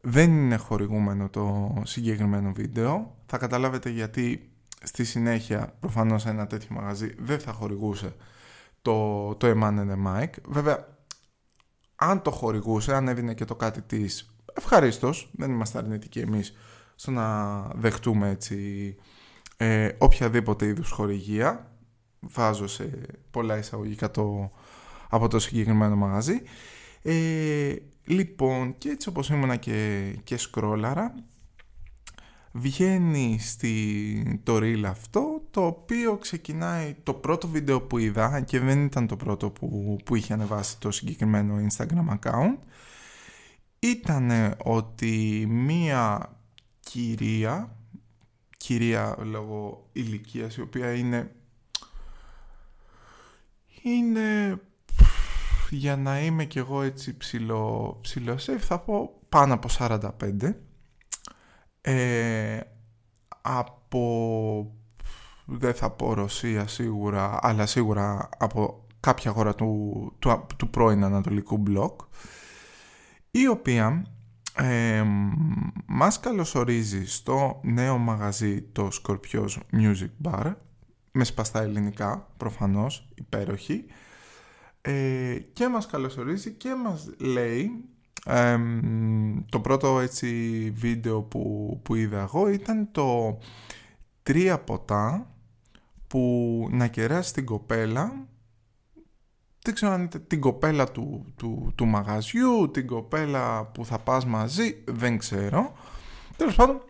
Δεν 0.00 0.30
είναι 0.30 0.56
χορηγούμενο 0.56 1.28
το 1.28 1.74
συγκεκριμένο 1.84 2.52
βίντεο. 2.52 3.16
Θα 3.26 3.38
καταλάβετε 3.38 3.90
γιατί 3.90 4.50
στη 4.82 5.04
συνέχεια 5.04 5.74
προφανώς 5.80 6.26
ένα 6.26 6.46
τέτοιο 6.46 6.68
μαγαζί 6.70 7.14
δεν 7.18 7.38
θα 7.38 7.52
χορηγούσε 7.52 8.14
το, 8.82 9.28
το 9.34 9.46
Eman 9.46 9.78
and 9.78 10.06
Mike. 10.06 10.34
Βέβαια, 10.48 10.86
αν 12.02 12.22
το 12.22 12.30
χορηγούσε, 12.30 12.94
αν 12.94 13.08
έδινε 13.08 13.34
και 13.34 13.44
το 13.44 13.54
κάτι 13.54 13.82
της, 13.82 14.36
ευχαρίστως, 14.54 15.30
δεν 15.32 15.50
είμαστε 15.50 15.78
αρνητικοί 15.78 16.18
εμείς 16.18 16.56
στο 16.94 17.10
να 17.10 17.58
δεχτούμε 17.74 18.28
έτσι 18.28 18.96
ε, 19.56 19.88
οποιαδήποτε 19.98 20.66
είδους 20.66 20.90
χορηγία 20.90 21.70
βάζω 22.20 22.66
σε 22.66 22.90
πολλά 23.30 23.58
εισαγωγικά 23.58 24.10
το, 24.10 24.50
από 25.08 25.28
το 25.28 25.38
συγκεκριμένο 25.38 25.96
μαγαζί. 25.96 26.42
Ε, 27.02 27.74
λοιπόν, 28.04 28.78
και 28.78 28.88
έτσι 28.88 29.08
όπως 29.08 29.28
ήμουνα 29.28 29.56
και, 29.56 30.08
και 30.24 30.36
σκρόλαρα, 30.36 31.14
βγαίνει 32.52 33.38
στη, 33.40 34.40
το 34.42 34.56
reel 34.56 34.82
αυτό, 34.86 35.42
το 35.50 35.66
οποίο 35.66 36.16
ξεκινάει 36.16 36.96
το 37.02 37.14
πρώτο 37.14 37.48
βίντεο 37.48 37.80
που 37.80 37.98
είδα, 37.98 38.40
και 38.40 38.60
δεν 38.60 38.84
ήταν 38.84 39.06
το 39.06 39.16
πρώτο 39.16 39.50
που, 39.50 39.98
που 40.04 40.14
είχε 40.14 40.32
ανεβάσει 40.32 40.78
το 40.78 40.90
συγκεκριμένο 40.90 41.66
Instagram 41.68 42.18
account, 42.18 42.56
ήταν 43.78 44.54
ότι 44.64 45.46
μία 45.48 46.36
κυρία, 46.80 47.76
κυρία 48.56 49.16
λόγω 49.18 49.88
ηλικίας, 49.92 50.56
η 50.56 50.60
οποία 50.60 50.92
είναι, 50.92 51.32
είναι 53.82 54.60
για 55.70 55.96
να 55.96 56.20
είμαι 56.20 56.44
κι 56.44 56.58
εγώ 56.58 56.82
έτσι 56.82 57.16
ψηλό, 57.16 57.98
ψηλό 58.00 58.34
safe, 58.34 58.58
θα 58.58 58.78
πω 58.78 59.20
πάνω 59.28 59.54
από 59.54 59.68
45. 59.78 60.54
Ε, 61.84 62.60
από, 63.42 64.74
δεν 65.44 65.74
θα 65.74 65.90
πω 65.90 66.14
Ρωσία 66.14 66.66
σίγουρα, 66.66 67.38
αλλά 67.42 67.66
σίγουρα 67.66 68.28
από 68.38 68.86
κάποια 69.00 69.30
χώρα 69.30 69.54
του, 69.54 70.12
του, 70.18 70.46
του 70.56 70.70
πρώην 70.70 71.04
Ανατολικού 71.04 71.56
μπλοκ, 71.56 72.00
η 73.30 73.48
οποία 73.48 74.06
ε, 74.56 75.02
μας 75.86 76.20
καλωσορίζει 76.20 77.06
στο 77.06 77.60
νέο 77.62 77.98
μαγαζί 77.98 78.62
το 78.62 78.88
Scorpios 79.02 79.48
Music 79.72 80.10
Bar 80.22 80.54
με 81.12 81.24
σπαστά 81.24 81.62
ελληνικά 81.62 82.32
προφανώς 82.36 83.08
υπέροχη 83.14 83.84
ε, 84.80 85.38
και 85.52 85.68
μας 85.68 85.86
καλωσορίζει 85.86 86.52
και 86.52 86.74
μας 86.74 87.10
λέει 87.18 87.84
το 89.48 89.60
πρώτο 89.60 90.00
έτσι 90.00 90.28
βίντεο 90.76 91.22
που, 91.22 91.80
που 91.82 91.94
είδα 91.94 92.20
εγώ 92.20 92.48
ήταν 92.48 92.88
το 92.92 93.38
τρία 94.22 94.58
ποτά 94.58 95.26
που 96.06 96.68
να 96.70 96.86
κεράσει 96.86 97.32
την 97.32 97.44
κοπέλα 97.44 98.26
δεν 99.62 99.74
ξέρω 99.74 99.92
αν 99.92 100.00
είναι 100.00 100.24
την 100.26 100.40
κοπέλα 100.40 100.90
του, 100.90 101.32
του, 101.36 101.72
του 101.74 101.86
μαγαζιού, 101.86 102.70
την 102.70 102.86
κοπέλα 102.86 103.64
που 103.64 103.84
θα 103.84 103.98
πας 103.98 104.26
μαζί, 104.26 104.82
δεν 104.84 105.18
ξέρω. 105.18 105.72
Τέλος 106.36 106.54
πάντων, 106.54 106.82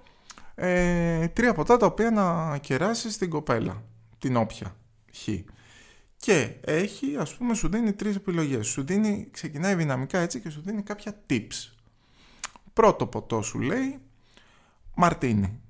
ε, 0.54 1.28
τρία 1.28 1.54
ποτά 1.54 1.76
τα 1.76 1.86
οποία 1.86 2.10
να 2.10 2.58
κεράσεις 2.58 3.18
την 3.18 3.30
κοπέλα, 3.30 3.82
την 4.18 4.36
όποια, 4.36 4.76
χ. 5.14 5.28
Και 6.22 6.54
έχει, 6.60 7.16
ας 7.16 7.36
πούμε, 7.36 7.54
σου 7.54 7.68
δίνει 7.68 7.92
τρεις 7.92 8.16
επιλογές. 8.16 8.66
Σου 8.66 8.84
δίνει, 8.84 9.28
ξεκινάει 9.30 9.74
δυναμικά 9.74 10.18
έτσι 10.18 10.40
και 10.40 10.50
σου 10.50 10.60
δίνει 10.60 10.82
κάποια 10.82 11.20
tips. 11.30 11.72
Πρώτο 12.72 13.06
ποτό 13.06 13.42
σου 13.42 13.60
λέει, 13.60 14.00
μαρτίνι. 14.94 15.60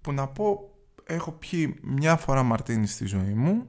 Που 0.00 0.12
να 0.12 0.26
πω, 0.28 0.74
έχω 1.04 1.32
πιει 1.32 1.78
μια 1.82 2.16
φορά 2.16 2.42
μαρτίνι 2.42 2.86
στη 2.86 3.06
ζωή 3.06 3.34
μου. 3.34 3.68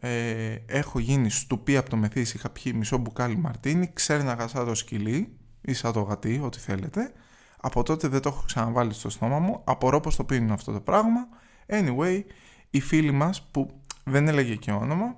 Ε, 0.00 0.56
έχω 0.66 0.98
γίνει 0.98 1.30
στουπί 1.30 1.76
από 1.76 1.90
το 1.90 1.96
μεθύσι, 1.96 2.36
είχα 2.36 2.50
πιει 2.50 2.72
μισό 2.76 2.96
μπουκάλι 2.96 3.36
μαρτίνι, 3.36 3.90
ξέρναγα 3.92 4.48
σαν 4.48 4.66
το 4.66 4.74
σκυλί 4.74 5.36
ή 5.60 5.72
σαν 5.72 5.92
το 5.92 6.00
γατί, 6.00 6.40
ό,τι 6.44 6.58
θέλετε. 6.58 7.12
Από 7.56 7.82
τότε 7.82 8.08
δεν 8.08 8.20
το 8.20 8.28
έχω 8.28 8.42
ξαναβάλει 8.46 8.92
στο 8.92 9.10
στόμα 9.10 9.38
μου. 9.38 9.60
Απορώ 9.64 10.00
πως 10.00 10.16
το 10.16 10.24
πίνουν 10.24 10.50
αυτό 10.50 10.72
το 10.72 10.80
πράγμα. 10.80 11.28
Anyway, 11.66 12.22
οι 12.70 12.80
φίλοι 12.80 13.12
μας 13.12 13.42
που 13.50 13.80
δεν 14.08 14.28
έλεγε 14.28 14.54
και 14.54 14.72
όνομα, 14.72 15.16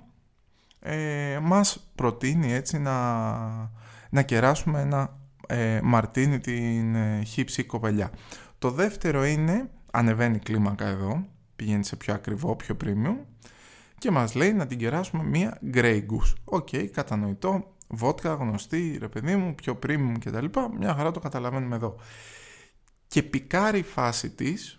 ε, 0.79 1.39
μας 1.41 1.91
προτείνει 1.95 2.53
έτσι 2.53 2.79
να, 2.79 3.71
να 4.09 4.21
κεράσουμε 4.21 4.81
ένα 4.81 5.17
ε, 5.47 5.79
μαρτίνι 5.83 6.39
την 6.39 6.95
ε, 6.95 7.23
χύψη 7.23 7.63
κοπελιά. 7.63 8.11
Το 8.59 8.71
δεύτερο 8.71 9.25
είναι, 9.25 9.69
ανεβαίνει 9.91 10.39
κλίμακα 10.39 10.87
εδώ, 10.87 11.25
πηγαίνει 11.55 11.83
σε 11.83 11.95
πιο 11.95 12.13
ακριβό, 12.13 12.55
πιο 12.55 12.77
premium 12.83 13.15
και 13.97 14.11
μας 14.11 14.35
λέει 14.35 14.53
να 14.53 14.67
την 14.67 14.77
κεράσουμε 14.77 15.23
μία 15.23 15.59
Grey 15.73 15.99
Goose. 15.99 16.33
OK, 16.43 16.67
okay, 16.71 16.85
κατανοητό, 16.85 17.75
βότκα 17.87 18.33
γνωστή, 18.33 18.97
ρε 18.99 19.07
παιδί 19.07 19.35
μου, 19.35 19.55
πιο 19.55 19.79
premium 19.85 20.15
κτλ. 20.19 20.45
Μια 20.77 20.93
χαρά 20.93 21.11
το 21.11 21.19
καταλαβαίνουμε 21.19 21.75
εδώ. 21.75 21.95
Και 23.07 23.23
πικάρει 23.23 23.79
η 23.79 23.83
φάση 23.83 24.29
της, 24.29 24.78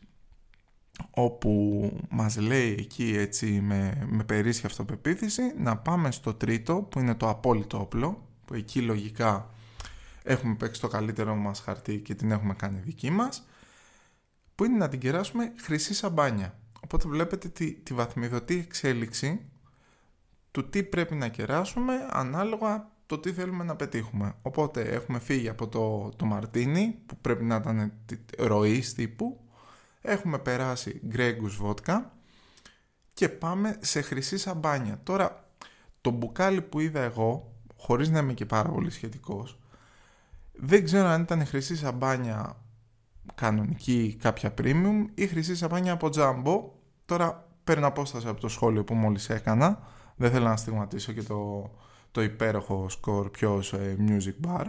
όπου 1.10 1.92
μας 2.10 2.36
λέει 2.36 2.76
εκεί 2.78 3.14
έτσι 3.16 3.46
με, 3.46 4.06
με 4.10 4.24
περίσσια 4.24 4.68
αυτοπεποίθηση 4.68 5.42
να 5.58 5.76
πάμε 5.76 6.10
στο 6.10 6.34
τρίτο 6.34 6.76
που 6.76 6.98
είναι 6.98 7.14
το 7.14 7.28
απόλυτο 7.28 7.80
όπλο 7.80 8.28
που 8.44 8.54
εκεί 8.54 8.80
λογικά 8.80 9.50
έχουμε 10.22 10.54
παίξει 10.54 10.80
το 10.80 10.88
καλύτερο 10.88 11.34
μας 11.34 11.60
χαρτί 11.60 11.98
και 11.98 12.14
την 12.14 12.30
έχουμε 12.30 12.54
κάνει 12.54 12.78
δική 12.78 13.10
μας 13.10 13.46
που 14.54 14.64
είναι 14.64 14.76
να 14.76 14.88
την 14.88 14.98
κεράσουμε 14.98 15.52
χρυσή 15.56 15.94
σαμπάνια. 15.94 16.58
Οπότε 16.80 17.08
βλέπετε 17.08 17.48
τη, 17.48 17.72
τη 17.72 17.94
βαθμιδωτή 17.94 18.58
εξέλιξη 18.58 19.40
του 20.50 20.68
τι 20.68 20.82
πρέπει 20.82 21.14
να 21.14 21.28
κεράσουμε 21.28 21.94
ανάλογα 22.10 22.90
το 23.06 23.18
τι 23.18 23.32
θέλουμε 23.32 23.64
να 23.64 23.76
πετύχουμε. 23.76 24.34
Οπότε 24.42 24.82
έχουμε 24.82 25.18
φύγει 25.18 25.48
από 25.48 25.68
το, 25.68 26.08
το 26.16 26.24
μαρτίνι 26.24 26.98
που 27.06 27.16
πρέπει 27.20 27.44
να 27.44 27.56
ήταν 27.56 27.92
ροής 28.38 28.94
τύπου 28.94 29.40
Έχουμε 30.00 30.38
περάσει 30.38 31.00
γκρέγκους 31.06 31.56
βότκα 31.56 32.12
και 33.12 33.28
πάμε 33.28 33.78
σε 33.80 34.00
χρυσή 34.00 34.38
σαμπάνια. 34.38 35.00
Τώρα, 35.02 35.48
το 36.00 36.10
μπουκάλι 36.10 36.62
που 36.62 36.80
είδα 36.80 37.00
εγώ, 37.00 37.52
χωρίς 37.76 38.10
να 38.10 38.18
είμαι 38.18 38.32
και 38.32 38.46
πάρα 38.46 38.68
πολύ 38.68 38.90
σχετικός, 38.90 39.58
δεν 40.52 40.84
ξέρω 40.84 41.08
αν 41.08 41.22
ήταν 41.22 41.46
χρυσή 41.46 41.76
σαμπάνια 41.76 42.56
κανονική 43.34 44.16
κάποια 44.20 44.54
premium 44.58 45.06
ή 45.14 45.26
χρυσή 45.26 45.56
σαμπάνια 45.56 45.92
από 45.92 46.08
τζάμπο. 46.08 46.72
Τώρα 47.04 47.48
παίρνω 47.64 47.86
απόσταση 47.86 48.28
από 48.28 48.40
το 48.40 48.48
σχόλιο 48.48 48.84
που 48.84 48.94
μόλις 48.94 49.30
έκανα. 49.30 49.78
Δεν 50.16 50.30
θέλω 50.30 50.48
να 50.48 50.56
στιγματίσω 50.56 51.12
και 51.12 51.22
το, 51.22 51.70
το 52.10 52.22
υπέροχο 52.22 52.86
Scorpios 53.00 53.72
ε, 53.72 53.96
Music 54.08 54.46
Bar. 54.46 54.64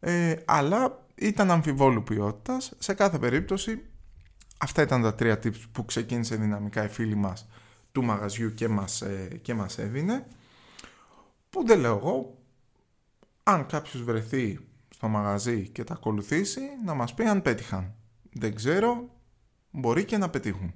Ε, 0.00 0.34
αλλά 0.44 1.04
ήταν 1.14 1.50
αμφιβόλου 1.50 2.02
ποιότητας. 2.02 2.72
Σε 2.78 2.94
κάθε 2.94 3.18
περίπτωση 3.18 3.82
Αυτά 4.58 4.82
ήταν 4.82 5.02
τα 5.02 5.14
τρία 5.14 5.38
tips 5.42 5.60
που 5.72 5.84
ξεκίνησε 5.84 6.36
δυναμικά 6.36 6.84
η 6.84 6.88
φίλη 6.88 7.14
μας 7.14 7.48
του 7.92 8.04
μαγαζιού 8.04 8.54
και 8.54 8.68
μας, 8.68 9.02
ε, 9.02 9.38
και 9.42 9.54
μας 9.54 9.78
έδινε. 9.78 10.26
Που 11.50 11.66
δεν 11.66 11.80
λέω 11.80 11.96
εγώ, 11.96 12.38
αν 13.42 13.66
κάποιος 13.66 14.02
βρεθεί 14.02 14.58
στο 14.88 15.08
μαγαζί 15.08 15.68
και 15.68 15.84
τα 15.84 15.94
ακολουθήσει, 15.94 16.60
να 16.84 16.94
μας 16.94 17.14
πει 17.14 17.24
αν 17.24 17.42
πέτυχαν. 17.42 17.94
Δεν 18.32 18.54
ξέρω, 18.54 19.08
μπορεί 19.70 20.04
και 20.04 20.18
να 20.18 20.30
πετύχουν. 20.30 20.74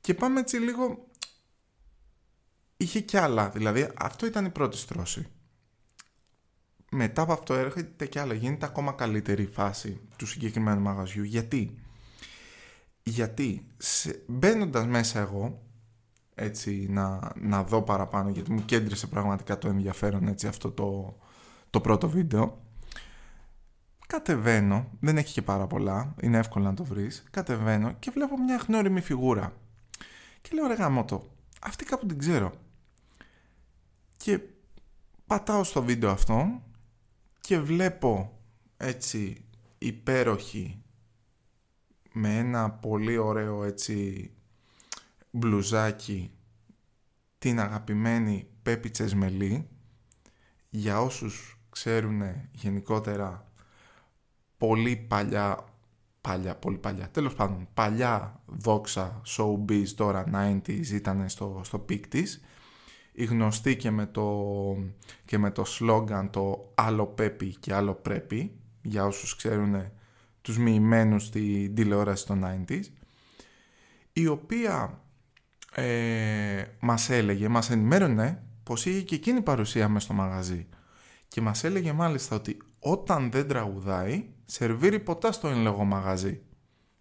Και 0.00 0.14
πάμε 0.14 0.40
έτσι 0.40 0.56
λίγο... 0.56 1.06
Είχε 2.76 3.00
κι 3.00 3.16
άλλα, 3.16 3.50
δηλαδή 3.50 3.90
αυτό 3.96 4.26
ήταν 4.26 4.44
η 4.44 4.50
πρώτη 4.50 4.76
στρώση. 4.76 5.26
Μετά 6.90 7.22
από 7.22 7.32
αυτό 7.32 7.54
έρχεται 7.54 8.06
κι 8.06 8.18
άλλα, 8.18 8.34
γίνεται 8.34 8.66
ακόμα 8.66 8.92
καλύτερη 8.92 9.42
η 9.42 9.46
φάση 9.46 10.00
του 10.16 10.26
συγκεκριμένου 10.26 10.80
μαγαζιού. 10.80 11.22
Γιατί; 11.22 11.81
Γιατί 13.02 13.66
μπαίνοντας 14.26 14.86
μέσα 14.86 15.20
εγώ 15.20 15.62
έτσι 16.34 16.86
να, 16.90 17.32
να 17.40 17.62
δω 17.62 17.82
παραπάνω 17.82 18.28
γιατί 18.28 18.52
μου 18.52 18.64
κέντρισε 18.64 19.06
πραγματικά 19.06 19.58
το 19.58 19.68
ενδιαφέρον 19.68 20.28
έτσι 20.28 20.46
αυτό 20.46 20.70
το, 20.70 21.18
το 21.70 21.80
πρώτο 21.80 22.08
βίντεο 22.08 22.62
κατεβαίνω, 24.12 24.90
δεν 25.00 25.16
έχει 25.16 25.32
και 25.32 25.42
πάρα 25.42 25.66
πολλά, 25.66 26.14
είναι 26.20 26.38
εύκολο 26.38 26.64
να 26.64 26.74
το 26.74 26.84
βρεις 26.84 27.24
κατεβαίνω 27.30 27.92
και 27.92 28.10
βλέπω 28.10 28.42
μια 28.42 28.56
γνώριμη 28.66 29.00
φιγούρα. 29.00 29.52
Και 30.40 30.50
λέω 30.52 30.66
ρε 30.66 30.74
γαμώτο, 30.74 31.30
αυτή 31.60 31.84
κάπου 31.84 32.06
την 32.06 32.18
ξέρω 32.18 32.52
και 34.16 34.40
πατάω 35.26 35.64
στο 35.64 35.82
βίντεο 35.82 36.10
αυτό 36.10 36.62
και 37.40 37.58
βλέπω 37.58 38.38
έτσι 38.76 39.44
υπέροχη 39.78 40.81
με 42.12 42.38
ένα 42.38 42.70
πολύ 42.70 43.16
ωραίο 43.16 43.64
έτσι 43.64 44.30
μπλουζάκι 45.30 46.30
την 47.38 47.60
αγαπημένη 47.60 48.46
Πέπη 48.62 48.90
Τσεσμελή. 48.90 49.68
Για 50.68 51.00
όσους 51.00 51.58
ξέρουν 51.70 52.22
γενικότερα 52.52 53.52
πολύ 54.56 54.96
παλιά 54.96 55.64
παλιά, 56.22 56.56
πολύ 56.56 56.78
παλιά, 56.78 57.08
τέλος 57.10 57.34
πάντων 57.34 57.68
παλιά 57.74 58.40
δόξα 58.46 59.20
showbiz 59.26 59.86
τώρα 59.96 60.24
90s 60.34 60.86
ήταν 60.86 61.28
στο, 61.28 61.60
στο 61.64 61.78
peak 61.78 62.06
της. 62.08 62.44
Η 63.12 63.24
γνωστή 63.24 63.76
και 63.76 63.90
με 63.90 64.06
το, 64.06 64.46
και 65.24 65.38
με 65.38 65.50
το 65.50 65.64
slogan 65.78 66.28
το 66.30 66.72
άλλο 66.74 67.06
πέπι 67.06 67.56
και 67.60 67.74
άλλο 67.74 67.94
πρέπει 67.94 68.52
για 68.82 69.06
όσους 69.06 69.36
ξέρουν 69.36 69.90
τους 70.42 70.58
μοιημένους 70.58 71.24
στη 71.24 71.72
τηλεόραση 71.74 72.26
των 72.26 72.44
90s 72.44 72.84
η 74.12 74.26
οποία 74.26 75.02
ε, 75.74 76.64
μας 76.80 77.10
έλεγε, 77.10 77.48
μας 77.48 77.70
ενημέρωνε 77.70 78.42
πως 78.62 78.86
είχε 78.86 79.02
και 79.02 79.14
εκείνη 79.14 79.42
παρουσία 79.42 79.88
μέσα 79.88 80.04
στο 80.04 80.14
μαγαζί 80.14 80.66
και 81.28 81.40
μας 81.40 81.64
έλεγε 81.64 81.92
μάλιστα 81.92 82.36
ότι 82.36 82.56
όταν 82.78 83.30
δεν 83.30 83.48
τραγουδάει, 83.48 84.24
σερβίρει 84.44 85.00
ποτά 85.00 85.32
στο 85.32 85.48
εν 85.48 85.62
λόγω 85.62 85.84
μαγαζί. 85.84 86.40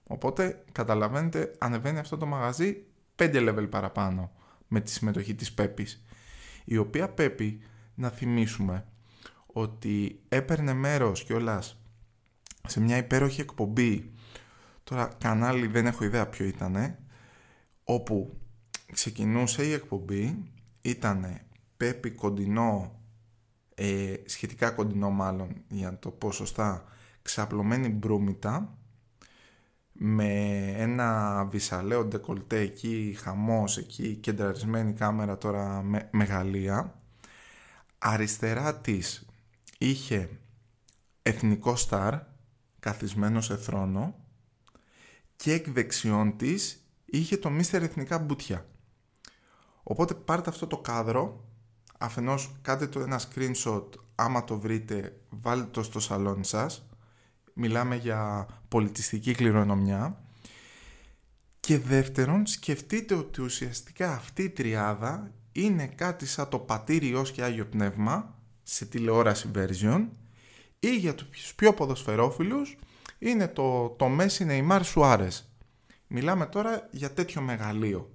Οπότε, 0.04 0.64
καταλαβαίνετε, 0.72 1.56
ανεβαίνει 1.58 2.00
αυτό 2.00 2.18
το 2.18 2.26
μαγαζί 2.26 2.84
5 3.16 3.50
level 3.50 3.68
παραπάνω 3.70 4.32
με 4.68 4.82
τη 4.82 4.92
συμμετοχή 4.92 5.36
της 5.36 5.54
Πέπης. 5.54 6.06
Η 6.66 6.78
οποία 6.78 7.10
Πέπη, 7.10 7.62
να 7.96 8.10
θυμίσουμε, 8.10 8.86
ότι 9.46 10.22
έπαιρνε 10.30 10.74
μέρος 10.74 11.24
κιόλας 11.24 11.81
σε 12.68 12.80
μια 12.80 12.98
υπέροχη 12.98 13.42
εκπομπή 13.42 14.12
τώρα 14.84 15.12
κανάλι 15.18 15.68
δεν 15.68 15.86
έχω 15.86 16.04
ιδέα 16.04 16.28
ποιο 16.28 16.46
ήτανε 16.46 17.00
όπου 17.84 18.38
ξεκινούσε 18.92 19.66
η 19.66 19.72
εκπομπή 19.72 20.52
ήτανε 20.82 21.46
Πέπη 21.78 22.12
κοντινό 22.12 23.00
ε, 23.76 24.14
σχετικά 24.26 24.70
κοντινό 24.70 25.10
μάλλον 25.10 25.64
για 25.68 25.92
να 25.92 25.98
το 25.98 26.10
πω 26.12 26.32
σωστά 26.32 26.84
ξαπλωμένη 27.22 27.90
μπρούμητα 27.90 28.78
με 30.04 30.34
ένα 30.78 31.46
βυσαλαίο 31.46 32.06
ντεκολτέ 32.06 32.60
εκεί, 32.60 33.18
χαμός 33.20 33.78
εκεί, 33.78 34.16
κεντραρισμένη 34.16 34.94
κάμερα 34.94 35.38
τώρα 35.38 35.82
με, 35.82 36.10
μεγαλεία. 36.12 37.02
Αριστερά 37.98 38.76
της 38.76 39.26
είχε 39.78 40.30
εθνικό 41.22 41.76
στάρ 41.76 42.20
καθισμένος 42.82 43.46
σε 43.46 43.58
θρόνο 43.58 44.16
και 45.36 45.54
εκ 45.54 45.70
δεξιών 45.70 46.38
της 46.38 46.86
είχε 47.06 47.38
το 47.38 47.50
Μίστερ 47.50 47.84
Εθνικά 47.84 48.20
Μπουτια. 48.20 48.66
Οπότε 49.84 50.14
πάρτε 50.14 50.50
αυτό 50.50 50.68
το 50.68 50.78
κάδρο, 50.78 51.46
αφενός 52.00 52.56
κάντε 52.62 52.88
το 52.88 53.00
ένα 53.00 53.20
screenshot, 53.20 53.88
άμα 54.16 54.44
το 54.44 54.60
βρείτε 54.60 55.22
βάλτε 55.30 55.70
το 55.72 55.84
στο 55.84 56.00
σαλόνι 56.00 56.46
σας, 56.46 56.86
μιλάμε 57.54 57.96
για 57.96 58.48
πολιτιστική 58.68 59.34
κληρονομιά. 59.34 60.24
Και 61.60 61.80
δεύτερον 61.80 62.46
σκεφτείτε 62.46 63.14
ότι 63.14 63.42
ουσιαστικά 63.42 64.14
αυτή 64.14 64.44
η 64.44 64.50
τριάδα 64.50 65.32
είναι 65.52 65.88
κάτι 65.88 66.26
σαν 66.26 66.50
το 66.50 66.60
πατήρι 66.60 67.16
ως 67.16 67.32
και 67.32 67.44
Άγιο 67.44 67.66
Πνεύμα 67.66 68.36
σε 68.64 68.86
τηλεόραση 68.86 69.50
version 69.56 70.08
ή 70.84 70.96
για 70.96 71.16
τους 71.16 71.54
πιο 71.56 71.74
ποδοσφαιρόφιλους 71.74 72.78
είναι 73.20 73.48
το, 73.48 73.90
το 73.90 74.08
Messi 74.20 74.48
Neymar 74.48 74.82
Suarez. 74.94 75.42
Μιλάμε 76.08 76.46
τώρα 76.46 76.88
για 76.92 77.12
τέτοιο 77.12 77.42
μεγαλείο 77.42 78.12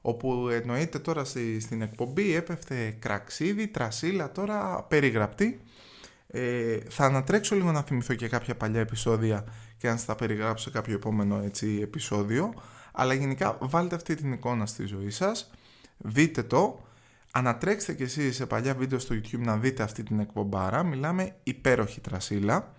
όπου 0.00 0.48
εννοείται 0.48 0.98
τώρα 0.98 1.24
στη, 1.24 1.60
στην 1.60 1.82
εκπομπή 1.82 2.34
έπεφτε 2.34 2.96
κραξίδι, 2.98 3.68
τρασίλα 3.68 4.32
τώρα 4.32 4.82
περιγραπτή. 4.82 5.60
Ε, 6.26 6.78
θα 6.88 7.04
ανατρέξω 7.04 7.54
λίγο 7.54 7.72
να 7.72 7.82
θυμηθώ 7.82 8.14
και 8.14 8.28
κάποια 8.28 8.56
παλιά 8.56 8.80
επεισόδια 8.80 9.44
και 9.78 9.88
αν 9.88 9.98
θα 9.98 10.14
περιγράψω 10.14 10.64
σε 10.64 10.70
κάποιο 10.70 10.94
επόμενο 10.94 11.40
έτσι, 11.44 11.78
επεισόδιο 11.82 12.54
αλλά 12.92 13.14
γενικά 13.14 13.58
βάλτε 13.60 13.94
αυτή 13.94 14.14
την 14.14 14.32
εικόνα 14.32 14.66
στη 14.66 14.86
ζωή 14.86 15.10
σας 15.10 15.50
δείτε 15.98 16.42
το 16.42 16.80
Ανατρέξτε 17.34 17.94
κι 17.94 18.02
εσείς 18.02 18.36
σε 18.36 18.46
παλιά 18.46 18.74
βίντεο 18.74 18.98
στο 18.98 19.14
YouTube 19.14 19.38
να 19.38 19.56
δείτε 19.56 19.82
αυτή 19.82 20.02
την 20.02 20.20
εκπομπάρα. 20.20 20.82
Μιλάμε 20.82 21.36
υπέροχη 21.42 22.00
τρασίλα. 22.00 22.72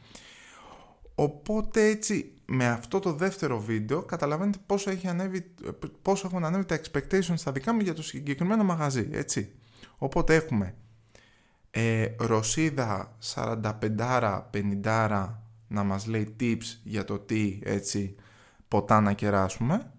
Οπότε 1.16 1.86
έτσι 1.86 2.34
με 2.46 2.68
αυτό 2.68 3.00
το 3.00 3.14
δεύτερο 3.14 3.60
βίντεο 3.60 4.04
καταλαβαίνετε 4.04 4.58
πόσο, 4.66 4.90
έχει 4.90 5.08
ανέβει, 5.08 5.54
πόσο 6.02 6.28
έχουν 6.28 6.46
ανέβει 6.46 6.66
τα 6.66 6.80
expectations 6.82 7.34
στα 7.36 7.52
δικά 7.52 7.74
μου 7.74 7.80
για 7.80 7.94
το 7.94 8.04
συγκεκριμένο 8.04 8.64
μαγαζί. 8.64 9.10
Έτσι. 9.12 9.52
Οπότε 9.98 10.36
έχουμε 10.36 10.76
ε, 11.72 12.08
Ρωσίδα 12.18 13.18
45-50 13.36 15.30
να 15.68 15.84
μας 15.84 16.08
λέει 16.08 16.36
tips 16.40 16.80
για 16.84 17.06
το 17.06 17.20
τι 17.20 17.60
έτσι 17.64 18.16
ποτά 18.68 19.02
να 19.02 19.14
κεράσουμε 19.14 19.93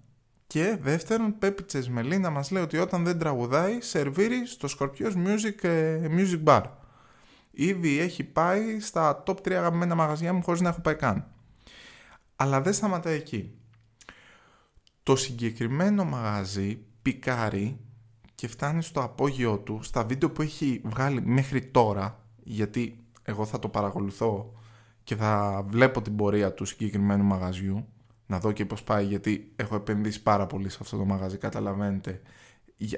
και 0.55 0.79
δεύτερον, 0.81 1.39
Πέπι 1.39 1.63
Τσεσμελή 1.63 2.19
να 2.19 2.31
μας 2.31 2.51
λέει 2.51 2.63
ότι 2.63 2.79
όταν 2.79 3.05
δεν 3.05 3.19
τραγουδάει, 3.19 3.81
σερβίρει 3.81 4.47
στο 4.47 4.69
Σκορπιός 4.69 5.15
Music, 5.17 5.65
ε, 5.65 6.09
Music 6.11 6.45
Bar. 6.45 6.63
Ήδη 7.51 7.99
έχει 7.99 8.25
πάει 8.25 8.81
στα 8.81 9.23
top 9.27 9.37
3 9.43 9.53
αγαπημένα 9.53 9.95
μαγαζιά 9.95 10.33
μου 10.33 10.43
χωρίς 10.43 10.61
να 10.61 10.69
έχω 10.69 10.81
πάει 10.81 10.95
καν. 10.95 11.27
Αλλά 12.37 12.61
δεν 12.61 12.73
σταματάει 12.73 13.15
εκεί. 13.15 13.59
Το 15.03 15.17
συγκεκριμένο 15.17 16.05
μαγαζί 16.05 16.79
πικάρει 17.03 17.81
και 18.35 18.49
φτάνει 18.49 18.83
στο 18.83 19.01
απόγειό 19.01 19.59
του, 19.59 19.79
στα 19.83 20.05
βίντεο 20.05 20.31
που 20.31 20.43
έχει 20.43 20.81
βγάλει 20.85 21.23
μέχρι 21.23 21.67
τώρα, 21.67 22.25
γιατί 22.43 23.05
εγώ 23.23 23.45
θα 23.45 23.59
το 23.59 23.69
παρακολουθώ 23.69 24.53
και 25.05 25.17
θα 25.17 25.65
βλέπω 25.69 26.03
την 26.03 26.17
πορεία 26.17 26.53
του 26.53 26.65
συγκεκριμένου 26.65 27.25
μαγαζιού, 27.25 27.89
να 28.27 28.39
δω 28.39 28.53
και 28.53 28.65
πώς 28.65 28.83
πάει 28.83 29.05
γιατί 29.05 29.53
έχω 29.57 29.75
επενδύσει 29.75 30.23
πάρα 30.23 30.47
πολύ 30.47 30.69
σε 30.69 30.79
αυτό 30.81 30.97
το 30.97 31.05
μαγαζί 31.05 31.37
καταλαβαίνετε 31.37 32.23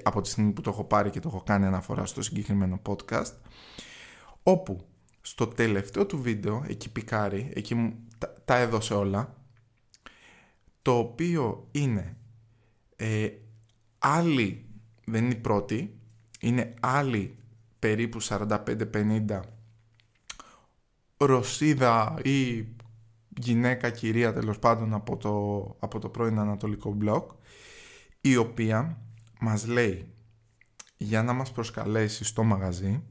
από 0.03 0.21
τη 0.21 0.29
στιγμή 0.29 0.53
που 0.53 0.61
το 0.61 0.71
έχω 0.71 0.85
πάρει 0.85 1.11
και 1.11 1.21
το 1.21 1.29
έχω 1.29 1.43
κάνει 1.43 1.65
αναφορά 1.65 2.07
στο 2.07 2.23
συγκεκριμένο 2.23 2.81
podcast 2.87 3.33
όπου 4.43 4.87
στο 5.21 5.47
τελευταίο 5.47 6.07
του 6.07 6.23
βίντεο 6.23 6.65
εκεί 6.69 6.91
πικάρει, 6.91 7.51
εκεί 7.55 7.75
μου 7.75 8.07
τα, 8.45 8.57
έδωσε 8.57 8.95
όλα 8.95 9.35
το 10.83 10.99
οποίο 10.99 11.69
είναι 11.71 12.17
ε, 12.97 13.29
άλλη 13.99 14.65
δεν 15.05 15.25
είναι 15.25 15.35
η 15.35 15.39
πρώτη 15.39 15.99
είναι 16.41 16.75
άλλη 16.81 17.39
περίπου 17.79 18.23
45-50 18.23 19.41
Ρωσίδα 21.17 22.19
ή 22.23 22.67
γυναίκα, 23.37 23.90
κυρία 23.90 24.33
τέλος 24.33 24.59
πάντων 24.59 24.94
από 24.94 25.16
το, 25.16 25.77
από 25.79 25.99
το 25.99 26.09
πρώην 26.09 26.38
Ανατολικό 26.38 26.92
Μπλοκ 26.92 27.31
η 28.20 28.37
οποία 28.37 28.99
μας 29.40 29.66
λέει 29.66 30.14
για 30.96 31.22
να 31.22 31.33
μας 31.33 31.53
προσκαλέσει 31.53 32.25
στο 32.25 32.42
μαγαζί 32.42 33.03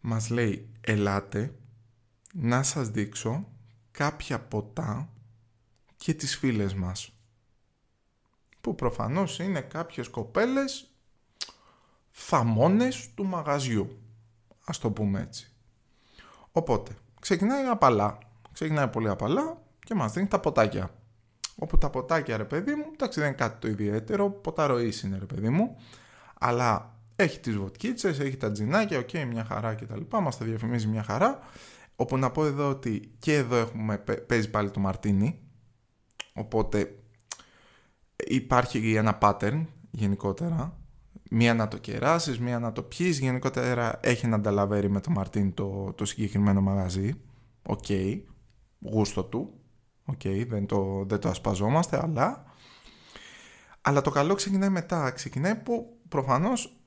μας 0.00 0.30
λέει 0.30 0.70
ελάτε 0.80 1.54
να 2.32 2.62
σας 2.62 2.88
δείξω 2.88 3.48
κάποια 3.90 4.40
ποτά 4.40 5.08
και 5.96 6.14
τις 6.14 6.36
φίλες 6.36 6.74
μας 6.74 7.12
που 8.60 8.74
προφανώς 8.74 9.38
είναι 9.38 9.60
κάποιες 9.60 10.08
κοπέλες 10.08 10.90
θαμώνες 12.10 13.10
του 13.14 13.24
μαγαζιού 13.24 13.98
ας 14.64 14.78
το 14.78 14.90
πούμε 14.90 15.20
έτσι. 15.20 15.52
Οπότε 16.52 16.96
ξεκινάει 17.20 17.64
απαλά 17.64 18.18
ξεκινάει 18.52 18.88
πολύ 18.88 19.08
απαλά 19.08 19.62
και 19.84 19.94
μας 19.94 20.12
δίνει 20.12 20.26
τα 20.26 20.40
ποτάκια. 20.40 20.94
Όπου 21.56 21.78
τα 21.78 21.90
ποτάκια 21.90 22.36
ρε 22.36 22.44
παιδί 22.44 22.74
μου, 22.74 22.84
εντάξει 22.92 23.20
δεν 23.20 23.28
είναι 23.28 23.36
κάτι 23.36 23.60
το 23.60 23.68
ιδιαίτερο, 23.68 24.30
ποταροής 24.30 25.02
είναι 25.02 25.18
ρε 25.18 25.26
παιδί 25.26 25.48
μου, 25.48 25.76
αλλά 26.38 26.94
έχει 27.16 27.40
τις 27.40 27.56
βοτκίτσες, 27.56 28.18
έχει 28.18 28.36
τα 28.36 28.52
τζινάκια, 28.52 28.98
οκέι, 28.98 29.08
okay, 29.12 29.24
μια 29.24 29.44
χαρά 29.44 29.74
και 29.74 29.86
τα 29.86 29.96
λοιπά, 29.96 30.20
μας 30.20 30.38
τα 30.38 30.44
διαφημίζει 30.44 30.86
μια 30.86 31.02
χαρά. 31.02 31.38
Όπου 31.96 32.16
να 32.16 32.30
πω 32.30 32.46
εδώ 32.46 32.68
ότι 32.68 33.12
και 33.18 33.34
εδώ 33.34 33.56
έχουμε, 33.56 33.98
παίζει 33.98 34.50
πάλι 34.50 34.70
το 34.70 34.80
μαρτίνι, 34.80 35.40
οπότε 36.34 36.98
υπάρχει 38.16 38.94
ένα 38.94 39.18
pattern 39.22 39.64
γενικότερα, 39.90 40.78
μία 41.30 41.54
να 41.54 41.68
το 41.68 41.78
κεράσεις, 41.78 42.38
μία 42.38 42.58
να 42.58 42.72
το 42.72 42.82
πιείς, 42.82 43.18
γενικότερα 43.18 44.00
έχει 44.02 44.26
ένα 44.26 44.36
νταλαβέρι 44.36 44.90
με 44.90 45.00
το 45.00 45.10
μαρτίνι 45.10 45.50
το, 45.50 45.92
το 45.92 46.04
συγκεκριμένο 46.04 46.60
μαγαζί, 46.60 47.20
οκ, 47.62 47.84
okay 47.88 48.20
γούστο 48.80 49.24
του. 49.24 49.60
Οκ, 50.04 50.20
δεν, 50.46 50.66
το, 50.66 51.04
δεν 51.06 51.18
το 51.18 51.28
ασπαζόμαστε, 51.28 52.00
αλλά... 52.02 52.44
Αλλά 53.80 54.00
το 54.00 54.10
καλό 54.10 54.34
ξεκινάει 54.34 54.68
μετά. 54.68 55.10
Ξεκινάει 55.10 55.54
που 55.54 55.98
προφανώς 56.08 56.80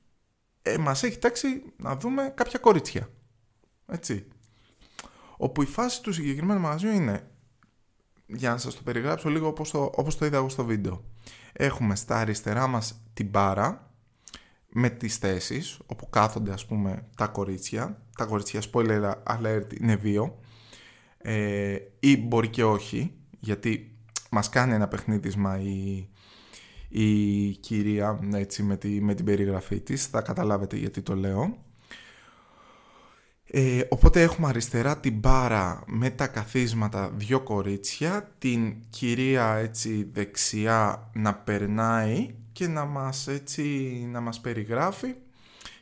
ε, 0.62 0.78
μας 0.78 1.02
έχει 1.02 1.18
τάξει 1.18 1.62
να 1.76 1.96
δούμε 1.96 2.32
κάποια 2.36 2.58
κορίτσια. 2.58 3.08
Έτσι. 3.86 4.28
Όπου 5.36 5.62
η 5.62 5.66
φάση 5.66 6.02
του 6.02 6.12
συγκεκριμένου 6.12 6.60
μαγαζιού 6.60 6.90
είναι, 6.90 7.30
για 8.26 8.50
να 8.50 8.56
σας 8.56 8.74
το 8.74 8.82
περιγράψω 8.82 9.28
λίγο 9.28 9.46
όπως 9.46 9.70
το, 9.70 9.92
όπως 9.94 10.16
το 10.16 10.24
είδα 10.24 10.36
εγώ 10.36 10.48
στο 10.48 10.64
βίντεο. 10.64 11.04
Έχουμε 11.52 11.96
στα 11.96 12.16
αριστερά 12.16 12.66
μας 12.66 13.02
την 13.12 13.28
μπάρα 13.28 13.94
με 14.68 14.90
τις 14.90 15.16
θέσεις 15.16 15.78
όπου 15.86 16.10
κάθονται 16.10 16.52
ας 16.52 16.66
πούμε 16.66 17.08
τα 17.16 17.26
κορίτσια. 17.26 18.02
Τα 18.16 18.24
κορίτσια 18.24 18.62
spoiler 18.72 19.14
alert 19.26 19.80
είναι 19.80 19.96
δύο 19.96 20.38
ε, 21.26 21.76
ή 22.00 22.16
μπορεί 22.16 22.48
και 22.48 22.64
όχι, 22.64 23.14
γιατί 23.40 23.96
μας 24.30 24.48
κάνει 24.48 24.74
ένα 24.74 24.88
παιχνίδισμα 24.88 25.60
η, 25.60 26.08
η 26.88 27.48
κυρία 27.50 28.18
έτσι, 28.34 28.62
με, 28.62 28.76
τη, 28.76 28.88
με 28.88 29.14
την 29.14 29.24
περιγραφή 29.24 29.80
της, 29.80 30.06
θα 30.06 30.20
καταλάβετε 30.20 30.76
γιατί 30.76 31.02
το 31.02 31.14
λέω. 31.16 31.58
Ε, 33.46 33.80
οπότε 33.88 34.22
έχουμε 34.22 34.48
αριστερά 34.48 34.98
την 35.00 35.18
μπάρα 35.18 35.82
με 35.86 36.10
τα 36.10 36.26
καθίσματα 36.26 37.10
δυο 37.10 37.40
κορίτσια, 37.40 38.34
την 38.38 38.74
κυρία 38.90 39.54
έτσι 39.54 40.08
δεξιά 40.12 41.10
να 41.14 41.34
περνάει 41.34 42.34
και 42.52 42.68
να 42.68 42.84
μας, 42.84 43.28
έτσι, 43.28 43.62
να 44.10 44.20
μας 44.20 44.40
περιγράφει 44.40 45.14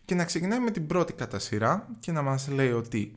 και 0.04 0.14
να 0.14 0.24
ξεκινάει 0.24 0.58
με 0.58 0.70
την 0.70 0.86
πρώτη 0.86 1.12
κατά 1.12 1.38
σειρά 1.38 1.88
και 2.00 2.12
να 2.12 2.22
μας 2.22 2.48
λέει 2.48 2.72
ότι 2.72 3.16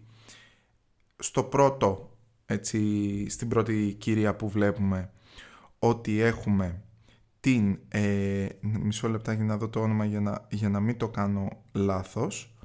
στο 1.19 1.43
πρώτο, 1.43 2.14
έτσι, 2.45 3.29
στην 3.29 3.47
πρώτη 3.47 3.95
κυρία 3.99 4.35
που 4.35 4.49
βλέπουμε, 4.49 5.11
ότι 5.79 6.19
έχουμε 6.19 6.81
την, 7.39 7.79
ε, 7.87 8.47
μισό 8.61 9.09
λεπτάκι 9.09 9.41
να 9.41 9.57
δω 9.57 9.69
το 9.69 9.81
όνομα 9.81 10.05
για 10.05 10.19
να, 10.19 10.47
για 10.49 10.69
να 10.69 10.79
μην 10.79 10.97
το 10.97 11.09
κάνω 11.09 11.63
λάθος, 11.71 12.55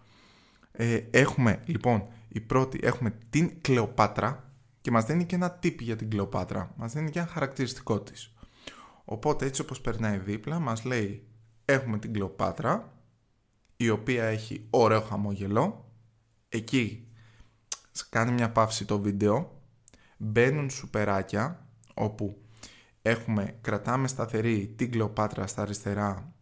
ε, 0.73 1.01
έχουμε 1.11 1.62
λοιπόν 1.64 2.07
η 2.29 2.40
πρώτη, 2.40 2.79
έχουμε 2.83 3.19
την 3.31 3.61
Κλεοπάτρα 3.61 4.53
και 4.81 4.90
μας 4.90 5.05
δίνει 5.05 5.25
και 5.27 5.35
ένα 5.35 5.51
τύπη 5.51 5.85
για 5.85 5.97
την 5.97 6.11
Κλεοπάτρα, 6.11 6.75
μας 6.77 6.93
δίνει 6.93 7.11
και 7.11 7.19
ένα 7.19 7.29
χαρακτηριστικό 7.29 8.01
της. 8.01 8.35
Οπότε 9.05 9.47
έτσι 9.47 9.61
όπως 9.61 9.81
περνάει 9.81 10.19
δίπλα 10.19 10.59
μας 10.59 10.85
λέει 10.85 11.27
έχουμε 11.64 11.99
την 11.99 12.12
Κλεοπάτρα 12.12 12.93
η 13.77 13.90
οποία 13.90 14.25
έχει 14.25 14.66
ωραίο 14.71 15.01
χαμόγελο. 15.01 15.93
Εκεί 16.49 17.09
κάνει 18.09 18.33
μια 18.33 18.51
παύση 18.51 18.85
το 18.85 19.01
βίντεο 19.01 19.60
μπαίνουν 20.23 20.71
σουπεράκια 20.71 21.67
όπου 21.95 22.39
έχουμε, 23.03 23.59
κρατάμε 23.61 24.09
σταθερή 24.09 24.75
την 24.77 24.91
Κλεοπάτρα 24.91 25.47
στα 25.47 25.63
αριστερά 25.63 26.33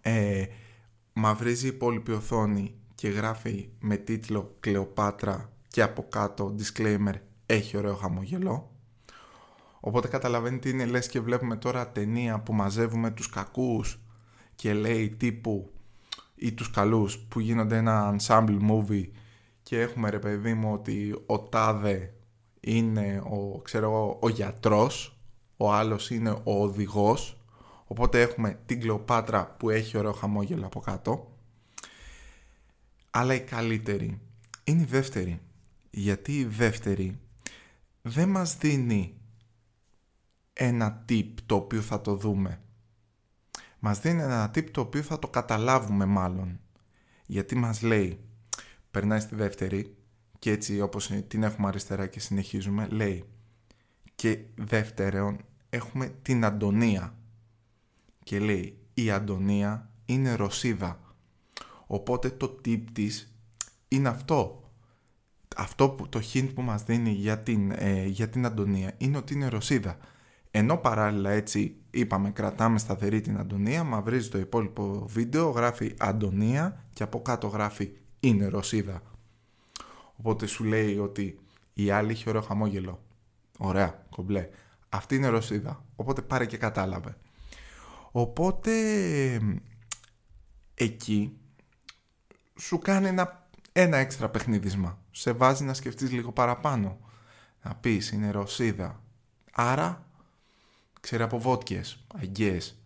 ε, 0.00 0.44
μαυρίζει 1.12 1.64
η 1.64 1.68
υπόλοιπη 1.68 2.12
οθόνη 2.12 2.74
και 2.94 3.08
γράφει 3.08 3.68
με 3.80 3.96
τίτλο 3.96 4.56
Κλεοπάτρα 4.60 5.52
και 5.68 5.82
από 5.82 6.06
κάτω 6.08 6.54
disclaimer 6.58 7.14
έχει 7.46 7.76
ωραίο 7.76 7.94
χαμογελό 7.94 8.70
οπότε 9.80 10.08
καταλαβαίνετε 10.08 10.68
είναι 10.68 10.84
λες 10.84 11.08
και 11.08 11.20
βλέπουμε 11.20 11.56
τώρα 11.56 11.88
ταινία 11.88 12.40
που 12.40 12.54
μαζεύουμε 12.54 13.10
τους 13.10 13.28
κακούς 13.28 14.00
και 14.54 14.74
λέει 14.74 15.10
τύπου 15.10 15.70
ή 16.34 16.52
τους 16.52 16.70
καλούς 16.70 17.18
που 17.18 17.40
γίνονται 17.40 17.76
ένα 17.76 18.16
ensemble 18.16 18.58
movie 18.70 19.08
και 19.62 19.80
έχουμε 19.80 20.10
ρε 20.10 20.18
παιδί 20.18 20.54
μου 20.54 20.72
ότι 20.72 21.22
ο 21.26 21.40
τάδε 21.40 22.14
είναι 22.64 23.22
ο, 23.24 23.60
ξέρω, 23.62 24.18
ο 24.20 24.28
γιατρός, 24.28 25.16
ο 25.56 25.72
άλλος 25.72 26.10
είναι 26.10 26.30
ο 26.30 26.62
οδηγός, 26.62 27.36
οπότε 27.86 28.20
έχουμε 28.20 28.58
την 28.66 28.80
Κλεοπάτρα 28.80 29.46
που 29.58 29.70
έχει 29.70 29.98
ωραίο 29.98 30.12
χαμόγελο 30.12 30.66
από 30.66 30.80
κάτω. 30.80 31.36
Αλλά 33.10 33.34
η 33.34 33.40
καλύτερη 33.40 34.20
είναι 34.64 34.82
η 34.82 34.84
δεύτερη, 34.84 35.40
γιατί 35.90 36.38
η 36.38 36.44
δεύτερη 36.44 37.18
δεν 38.02 38.28
μας 38.28 38.56
δίνει 38.56 39.14
ένα 40.52 41.04
tip 41.08 41.28
το 41.46 41.54
οποίο 41.54 41.80
θα 41.80 42.00
το 42.00 42.14
δούμε. 42.14 42.60
Μας 43.78 44.00
δίνει 44.00 44.22
ένα 44.22 44.50
tip 44.54 44.70
το 44.70 44.80
οποίο 44.80 45.02
θα 45.02 45.18
το 45.18 45.28
καταλάβουμε 45.28 46.04
μάλλον. 46.04 46.60
Γιατί 47.26 47.54
μας 47.54 47.82
λέει, 47.82 48.20
περνάει 48.90 49.20
στη 49.20 49.34
δεύτερη 49.34 49.96
και 50.42 50.50
έτσι 50.50 50.80
όπως 50.80 51.10
την 51.28 51.42
έχουμε 51.42 51.68
αριστερά 51.68 52.06
και 52.06 52.20
συνεχίζουμε, 52.20 52.86
λέει 52.90 53.24
και 54.14 54.38
δεύτερον 54.54 55.36
έχουμε 55.70 56.14
την 56.22 56.44
Αντωνία 56.44 57.14
και 58.24 58.38
λέει 58.38 58.78
η 58.94 59.10
Αντωνία 59.10 59.90
είναι 60.04 60.34
Ρωσίδα. 60.34 61.00
Οπότε 61.86 62.30
το 62.30 62.60
tip 62.64 62.82
της 62.92 63.34
είναι 63.88 64.08
αυτό. 64.08 64.70
Αυτό 65.56 65.88
που 65.88 66.08
το 66.08 66.20
hint 66.32 66.50
που 66.54 66.62
μας 66.62 66.82
δίνει 66.82 67.10
για 67.10 67.38
την, 67.38 67.70
ε, 67.70 68.06
για 68.06 68.28
την 68.28 68.46
Αντωνία 68.46 68.94
είναι 68.98 69.16
ότι 69.16 69.34
είναι 69.34 69.48
Ρωσίδα 69.48 69.96
ενώ 70.50 70.76
παράλληλα 70.76 71.30
έτσι 71.30 71.76
είπαμε 71.90 72.30
κρατάμε 72.30 72.78
σταθερή 72.78 73.20
την 73.20 73.38
Αντωνία 73.38 73.84
μαυρίζει 73.84 74.28
το 74.28 74.38
υπόλοιπο 74.38 75.06
βίντεο 75.08 75.50
γράφει 75.50 75.94
Αντωνία 75.98 76.84
και 76.92 77.02
από 77.02 77.22
κάτω 77.22 77.46
γράφει 77.46 77.90
είναι 78.20 78.46
Ρωσίδα 78.46 79.02
Οπότε 80.24 80.46
σου 80.46 80.64
λέει 80.64 80.98
ότι 80.98 81.38
η 81.72 81.90
άλλη 81.90 82.12
έχει 82.12 82.28
ωραίο 82.28 82.40
χαμόγελο. 82.40 83.02
Ωραία, 83.58 84.06
κομπλέ. 84.10 84.48
Αυτή 84.88 85.14
είναι 85.14 85.28
Ρωσίδα. 85.28 85.84
Οπότε 85.96 86.22
πάρε 86.22 86.46
και 86.46 86.56
κατάλαβε. 86.56 87.16
Οπότε 88.10 88.72
εκεί 90.74 91.36
σου 92.58 92.78
κάνει 92.78 93.06
ένα, 93.06 93.48
ένα 93.72 93.96
έξτρα 93.96 94.28
παιχνίδισμα. 94.28 94.98
Σε 95.10 95.32
βάζει 95.32 95.64
να 95.64 95.74
σκεφτείς 95.74 96.10
λίγο 96.10 96.32
παραπάνω. 96.32 96.98
Να 97.62 97.74
πεις 97.74 98.10
είναι 98.10 98.30
Ρωσίδα. 98.30 99.02
Άρα 99.52 100.06
ξέρει 101.00 101.22
από 101.22 101.38
βότκες, 101.38 102.04
αγγές. 102.14 102.76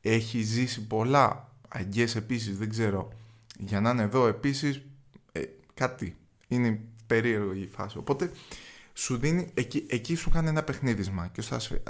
Έχει 0.00 0.42
ζήσει 0.42 0.86
πολλά 0.86 1.48
αγγές 1.68 2.16
επίσης, 2.16 2.58
δεν 2.58 2.68
ξέρω. 2.70 3.12
Για 3.58 3.80
να 3.80 3.90
είναι 3.90 4.02
εδώ 4.02 4.26
επίσης 4.26 4.82
ε, 5.32 5.42
κάτι 5.74 6.16
είναι 6.54 6.80
περίεργο 7.06 7.52
η 7.52 7.66
φάση. 7.66 7.98
Οπότε 7.98 8.30
σου 8.92 9.16
δίνει, 9.16 9.50
εκεί, 9.54 9.86
εκεί 9.88 10.14
σου 10.14 10.30
κάνει 10.30 10.48
ένα 10.48 10.62
παιχνίδισμα 10.62 11.28
και 11.28 11.40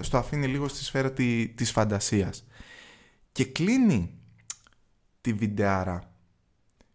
στο, 0.00 0.18
αφήνει 0.18 0.46
λίγο 0.46 0.68
στη 0.68 0.84
σφαίρα 0.84 1.12
τη, 1.12 1.48
της 1.48 1.70
φαντασίας. 1.70 2.46
Και 3.32 3.44
κλείνει 3.44 4.18
τη 5.20 5.32
βιντεάρα 5.32 6.14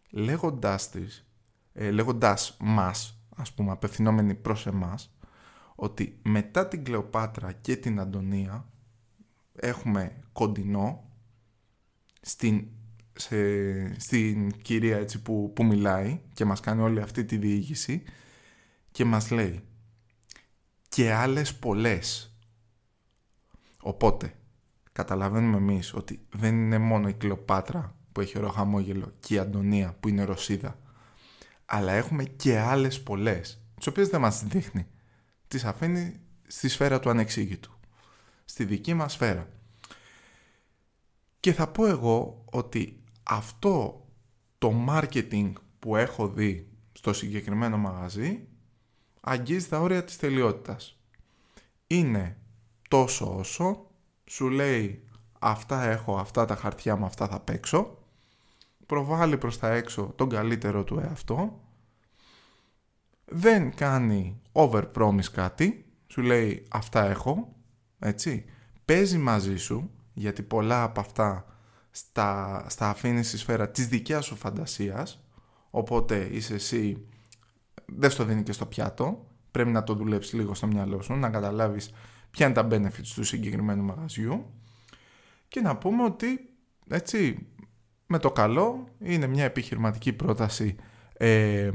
λέγοντάς 0.10 0.90
της, 0.90 1.26
ε, 1.74 1.92
λέγοντάς 1.92 2.58
μας, 2.60 3.22
ας 3.36 3.54
πούμε, 3.54 3.72
απευθυνόμενοι 3.72 4.36
προς 4.36 4.68
εμάς, 4.68 5.18
ότι 5.76 6.20
μετά 6.24 6.68
την 6.68 6.84
Κλεοπάτρα 6.84 7.52
και 7.52 7.76
την 7.76 8.00
Αντωνία 8.00 8.70
έχουμε 9.54 10.20
κοντινό 10.32 11.12
στην 12.22 12.68
σε, 13.20 14.00
στην 14.00 14.62
κυρία 14.62 14.98
έτσι 14.98 15.22
που, 15.22 15.52
που 15.56 15.66
μιλάει 15.66 16.22
και 16.34 16.46
μας 16.46 16.60
κάνει 16.60 16.82
όλη 16.82 17.02
αυτή 17.02 17.26
τη 17.26 17.38
διήγηση 17.38 18.04
και 18.92 19.06
μας 19.06 19.32
λέει 19.32 19.64
και 20.90 21.14
άλλες 21.14 21.56
πολλές. 21.56 22.38
Οπότε 23.82 24.34
καταλαβαίνουμε 24.92 25.58
εμείς 25.58 25.94
ότι 25.94 26.26
δεν 26.30 26.56
είναι 26.56 26.78
μόνο 26.78 27.08
η 27.08 27.14
Κλεοπάτρα 27.14 27.96
που 28.12 28.22
έχει 28.22 28.38
ωραίο 28.38 28.50
χαμόγελο 28.50 29.14
και 29.20 29.34
η 29.34 29.38
Αντωνία 29.38 29.98
που 30.00 30.08
είναι 30.08 30.24
Ρωσίδα 30.24 30.80
αλλά 31.66 31.92
έχουμε 31.92 32.24
και 32.24 32.60
άλλες 32.60 33.02
πολλές 33.04 33.62
τις 33.78 33.88
οποίες 33.88 34.10
δεν 34.10 34.22
μας 34.22 34.44
δείχνει. 34.44 34.88
Τις 35.48 35.64
αφήνει 35.66 36.20
στη 36.48 36.70
σφαίρα 36.70 37.00
του 37.00 37.10
ανεξήγητου. 37.10 37.72
Στη 38.46 38.66
δική 38.66 38.94
μας 38.94 39.14
σφαίρα. 39.14 39.50
Και 41.40 41.54
θα 41.54 41.68
πω 41.68 41.86
εγώ 41.86 42.44
ότι 42.46 42.97
αυτό 43.28 44.06
το 44.58 44.86
marketing 44.90 45.52
που 45.80 45.96
έχω 45.96 46.28
δει 46.28 46.68
στο 46.94 47.14
συγκεκριμένο 47.14 47.78
μαγαζί 47.78 48.48
αγγίζει 49.22 49.68
τα 49.68 49.80
όρια 49.80 50.04
της 50.04 50.18
τελειότητας. 50.18 51.00
Είναι 51.88 52.38
τόσο 52.90 53.38
όσο 53.38 53.88
σου 54.26 54.50
λέει 54.50 55.04
αυτά 55.40 55.84
έχω, 55.84 56.18
αυτά 56.18 56.46
τα 56.46 56.56
χαρτιά 56.56 56.96
μου, 56.96 57.06
αυτά 57.06 57.28
θα 57.28 57.40
παίξω 57.40 57.98
προβάλλει 58.88 59.38
προς 59.38 59.60
τα 59.60 59.72
έξω 59.72 60.14
τον 60.16 60.30
καλύτερο 60.30 60.84
του 60.84 61.00
εαυτό. 61.00 61.62
Δεν 63.26 63.76
κάνει 63.76 64.42
over 64.52 64.84
promise 64.96 65.32
κάτι. 65.32 65.86
Σου 66.08 66.22
λέει 66.22 66.66
αυτά 66.70 67.06
έχω 67.06 67.56
έτσι. 68.00 68.46
Παίζει 68.86 69.18
μαζί 69.18 69.58
σου 69.58 69.92
γιατί 70.14 70.42
πολλά 70.44 70.84
από 70.84 71.00
αυτά 71.00 71.46
στα, 71.98 72.66
στα 72.70 72.90
αφήνεις 72.90 73.28
στη 73.28 73.38
σφαίρα 73.38 73.70
της 73.70 73.88
δικιάς 73.88 74.26
σου 74.26 74.36
φαντασίας 74.36 75.24
οπότε 75.70 76.28
είσαι 76.32 76.54
εσύ 76.54 77.08
δεν 77.86 78.10
στο 78.10 78.24
δίνει 78.24 78.44
και 78.44 78.52
στο 78.52 78.66
πιάτο 78.66 79.28
πρέπει 79.52 79.70
να 79.70 79.84
το 79.84 79.94
δουλέψεις 79.94 80.34
λίγο 80.34 80.54
στο 80.54 80.68
μυαλό 80.68 81.02
σου 81.02 81.14
να 81.14 81.30
καταλάβεις 81.30 81.94
ποια 82.32 82.46
είναι 82.46 82.56
τα 82.56 82.68
benefits 82.72 83.08
του 83.16 83.24
συγκεκριμένου 83.24 83.84
μαγαζιού 83.84 84.54
και 85.48 85.62
να 85.62 85.78
πούμε 85.78 86.04
ότι 86.04 86.50
έτσι 86.90 87.48
με 88.06 88.20
το 88.20 88.32
καλό 88.32 88.88
είναι 89.00 89.28
μια 89.28 89.44
επιχειρηματική 89.44 90.14
πρόταση 90.14 90.76
ε, 91.14 91.70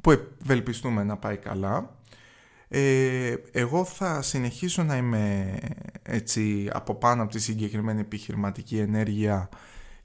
που 0.00 0.10
ευελπιστούμε 0.10 1.04
να 1.04 1.16
πάει 1.16 1.36
καλά 1.36 1.99
ε, 2.72 3.34
εγώ 3.52 3.84
θα 3.84 4.22
συνεχίσω 4.22 4.82
να 4.82 4.96
είμαι 4.96 5.58
έτσι 6.02 6.70
από 6.72 6.94
πάνω 6.94 7.22
από 7.22 7.32
τη 7.32 7.40
συγκεκριμένη 7.40 8.00
επιχειρηματική 8.00 8.78
ενέργεια 8.78 9.48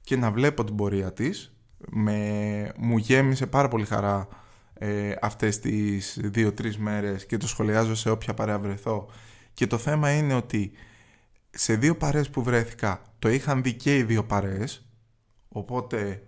και 0.00 0.16
να 0.16 0.30
βλέπω 0.30 0.64
την 0.64 0.76
πορεία 0.76 1.12
της. 1.12 1.56
Με, 1.88 2.72
μου 2.76 2.96
γέμισε 2.96 3.46
πάρα 3.46 3.68
πολύ 3.68 3.84
χαρά 3.84 4.28
ε, 4.74 5.14
αυτές 5.20 5.58
τις 5.58 6.18
δύο-τρεις 6.22 6.78
μέρες 6.78 7.26
και 7.26 7.36
το 7.36 7.46
σχολιάζω 7.46 7.94
σε 7.94 8.10
όποια 8.10 8.34
παρέα 8.34 8.58
βρεθώ. 8.58 9.08
Και 9.54 9.66
το 9.66 9.78
θέμα 9.78 10.10
είναι 10.10 10.34
ότι 10.34 10.72
σε 11.50 11.76
δύο 11.76 11.96
παρέες 11.96 12.30
που 12.30 12.42
βρέθηκα 12.42 13.02
το 13.18 13.28
είχαν 13.28 13.62
δει 13.62 13.74
και 13.74 13.96
οι 13.96 14.02
δύο 14.02 14.24
παρέες, 14.24 14.86
οπότε 15.48 16.22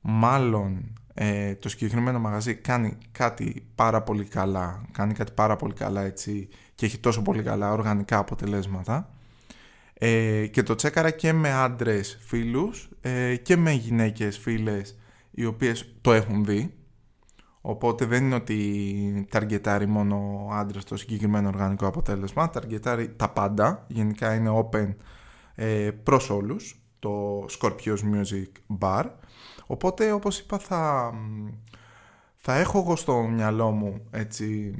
μάλλον 0.00 0.92
ε, 1.20 1.54
το 1.54 1.68
συγκεκριμένο 1.68 2.18
μαγαζί 2.18 2.54
κάνει 2.54 2.98
κάτι 3.12 3.66
πάρα 3.74 4.02
πολύ 4.02 4.24
καλά, 4.24 4.82
κάνει 4.92 5.14
κάτι 5.14 5.32
πάρα 5.32 5.56
πολύ 5.56 5.72
καλά 5.72 6.02
έτσι 6.02 6.48
και 6.74 6.86
έχει 6.86 6.98
τόσο 6.98 7.22
πολύ 7.22 7.42
καλά 7.42 7.72
οργανικά 7.72 8.18
αποτελέσματα. 8.18 9.10
Ε, 9.94 10.46
και 10.46 10.62
το 10.62 10.74
τσέκαρα 10.74 11.10
και 11.10 11.32
με 11.32 11.52
άντρες 11.52 12.18
φίλους 12.20 12.88
ε, 13.00 13.36
και 13.36 13.56
με 13.56 13.72
γυναίκες 13.72 14.38
φίλες 14.38 14.98
οι 15.30 15.44
οποίες 15.44 15.94
το 16.00 16.12
έχουν 16.12 16.44
δει. 16.44 16.74
Οπότε 17.60 18.04
δεν 18.04 18.24
είναι 18.24 18.34
ότι 18.34 19.26
ταργετάρει 19.30 19.86
μόνο 19.86 20.46
ο 20.48 20.52
άντρας 20.52 20.84
το 20.84 20.96
συγκεκριμένο 20.96 21.48
οργανικό 21.48 21.86
αποτέλεσμα, 21.86 22.50
ταργετάρει 22.50 23.08
τα 23.16 23.28
πάντα, 23.28 23.84
γενικά 23.88 24.34
είναι 24.34 24.50
open 24.70 24.94
ε, 25.54 25.90
προς 26.02 26.30
όλους, 26.30 26.82
το 26.98 27.44
Scorpios 27.44 27.98
Music 28.14 28.78
Bar. 28.78 29.04
Οπότε 29.70 30.12
όπως 30.12 30.38
είπα 30.38 30.58
θα, 30.58 31.12
θα 32.36 32.54
έχω 32.54 32.78
εγώ 32.78 32.96
στο 32.96 33.22
μυαλό 33.22 33.70
μου 33.70 34.06
έτσι, 34.10 34.74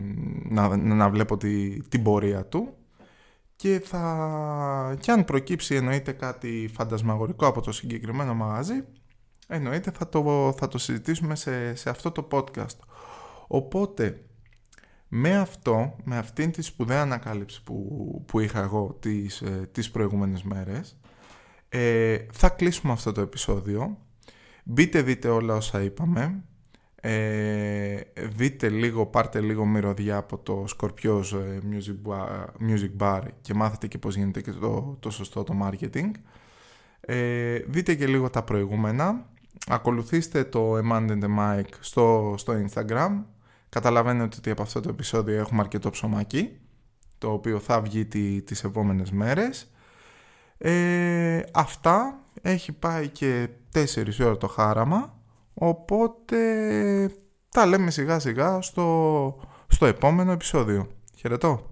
να, 0.48 0.76
να 0.76 1.10
βλέπω 1.10 1.36
τη, 1.36 1.82
την 1.88 2.02
πορεία 2.02 2.44
του 2.46 2.74
και 3.56 3.82
θα 3.84 4.96
και 5.00 5.10
αν 5.10 5.24
προκύψει 5.24 5.74
εννοείται 5.74 6.12
κάτι 6.12 6.70
φαντασμαγορικό 6.74 7.46
από 7.46 7.60
το 7.60 7.72
συγκεκριμένο 7.72 8.34
μαγαζί 8.34 8.84
εννοείται 9.48 9.90
θα 9.90 10.08
το, 10.08 10.54
θα 10.56 10.68
το 10.68 10.78
συζητήσουμε 10.78 11.34
σε, 11.34 11.74
σε 11.74 11.90
αυτό 11.90 12.10
το 12.10 12.28
podcast. 12.30 12.76
Οπότε 13.46 14.22
με 15.08 15.36
αυτό, 15.38 15.96
με 16.04 16.16
αυτήν 16.18 16.52
τη 16.52 16.62
σπουδαία 16.62 17.02
ανακάλυψη 17.02 17.62
που, 17.62 18.24
που 18.26 18.40
είχα 18.40 18.62
εγώ 18.62 18.96
τις, 19.00 19.40
ε, 19.40 19.68
τις 19.72 19.90
προηγούμενες 19.90 20.42
μέρες 20.42 20.98
ε, 21.68 22.18
θα 22.32 22.48
κλείσουμε 22.48 22.92
αυτό 22.92 23.12
το 23.12 23.20
επεισόδιο. 23.20 23.98
Μπείτε 24.70 25.02
δείτε 25.02 25.28
όλα 25.28 25.54
όσα 25.54 25.82
είπαμε. 25.82 26.44
Ε, 27.00 28.00
δείτε 28.36 28.68
λίγο, 28.68 29.06
πάρτε 29.06 29.40
λίγο 29.40 29.64
μυρωδιά 29.64 30.16
από 30.16 30.38
το 30.38 30.64
Scorpios 30.76 31.32
ε, 31.32 31.58
Music 31.70 32.10
Bar, 32.10 32.44
Music 32.68 32.90
Bar 32.98 33.22
και 33.40 33.54
μάθετε 33.54 33.86
και 33.86 33.98
πώς 33.98 34.16
γίνεται 34.16 34.40
και 34.40 34.50
το, 34.52 34.96
το 35.00 35.10
σωστό 35.10 35.42
το 35.42 35.54
marketing. 35.62 36.10
Ε, 37.00 37.58
δείτε 37.58 37.94
και 37.94 38.06
λίγο 38.06 38.30
τα 38.30 38.42
προηγούμενα. 38.42 39.26
Ακολουθήστε 39.66 40.44
το 40.44 40.76
Emand 40.76 41.10
and 41.10 41.22
the 41.22 41.38
Mic 41.38 41.68
στο, 41.80 42.34
στο 42.38 42.54
Instagram. 42.66 43.22
Καταλαβαίνετε 43.68 44.36
ότι 44.38 44.50
από 44.50 44.62
αυτό 44.62 44.80
το 44.80 44.88
επεισόδιο 44.88 45.38
έχουμε 45.38 45.60
αρκετό 45.60 45.90
ψωμάκι, 45.90 46.58
το 47.18 47.32
οποίο 47.32 47.58
θα 47.58 47.80
βγει 47.80 48.06
τι, 48.06 48.42
τις 48.42 48.64
επόμενες 48.64 49.10
μέρες. 49.10 49.72
Ε, 50.58 51.40
αυτά 51.52 52.20
έχει 52.42 52.72
πάει 52.72 53.08
και 53.08 53.48
4 53.84 54.20
ώρα 54.20 54.36
το 54.36 54.48
χάραμα 54.48 55.18
οπότε 55.54 56.38
τα 57.48 57.66
λέμε 57.66 57.90
σιγά 57.90 58.18
σιγά 58.18 58.60
στο, 58.60 59.40
στο 59.66 59.86
επόμενο 59.86 60.32
επεισόδιο. 60.32 60.88
Χαιρετώ! 61.16 61.67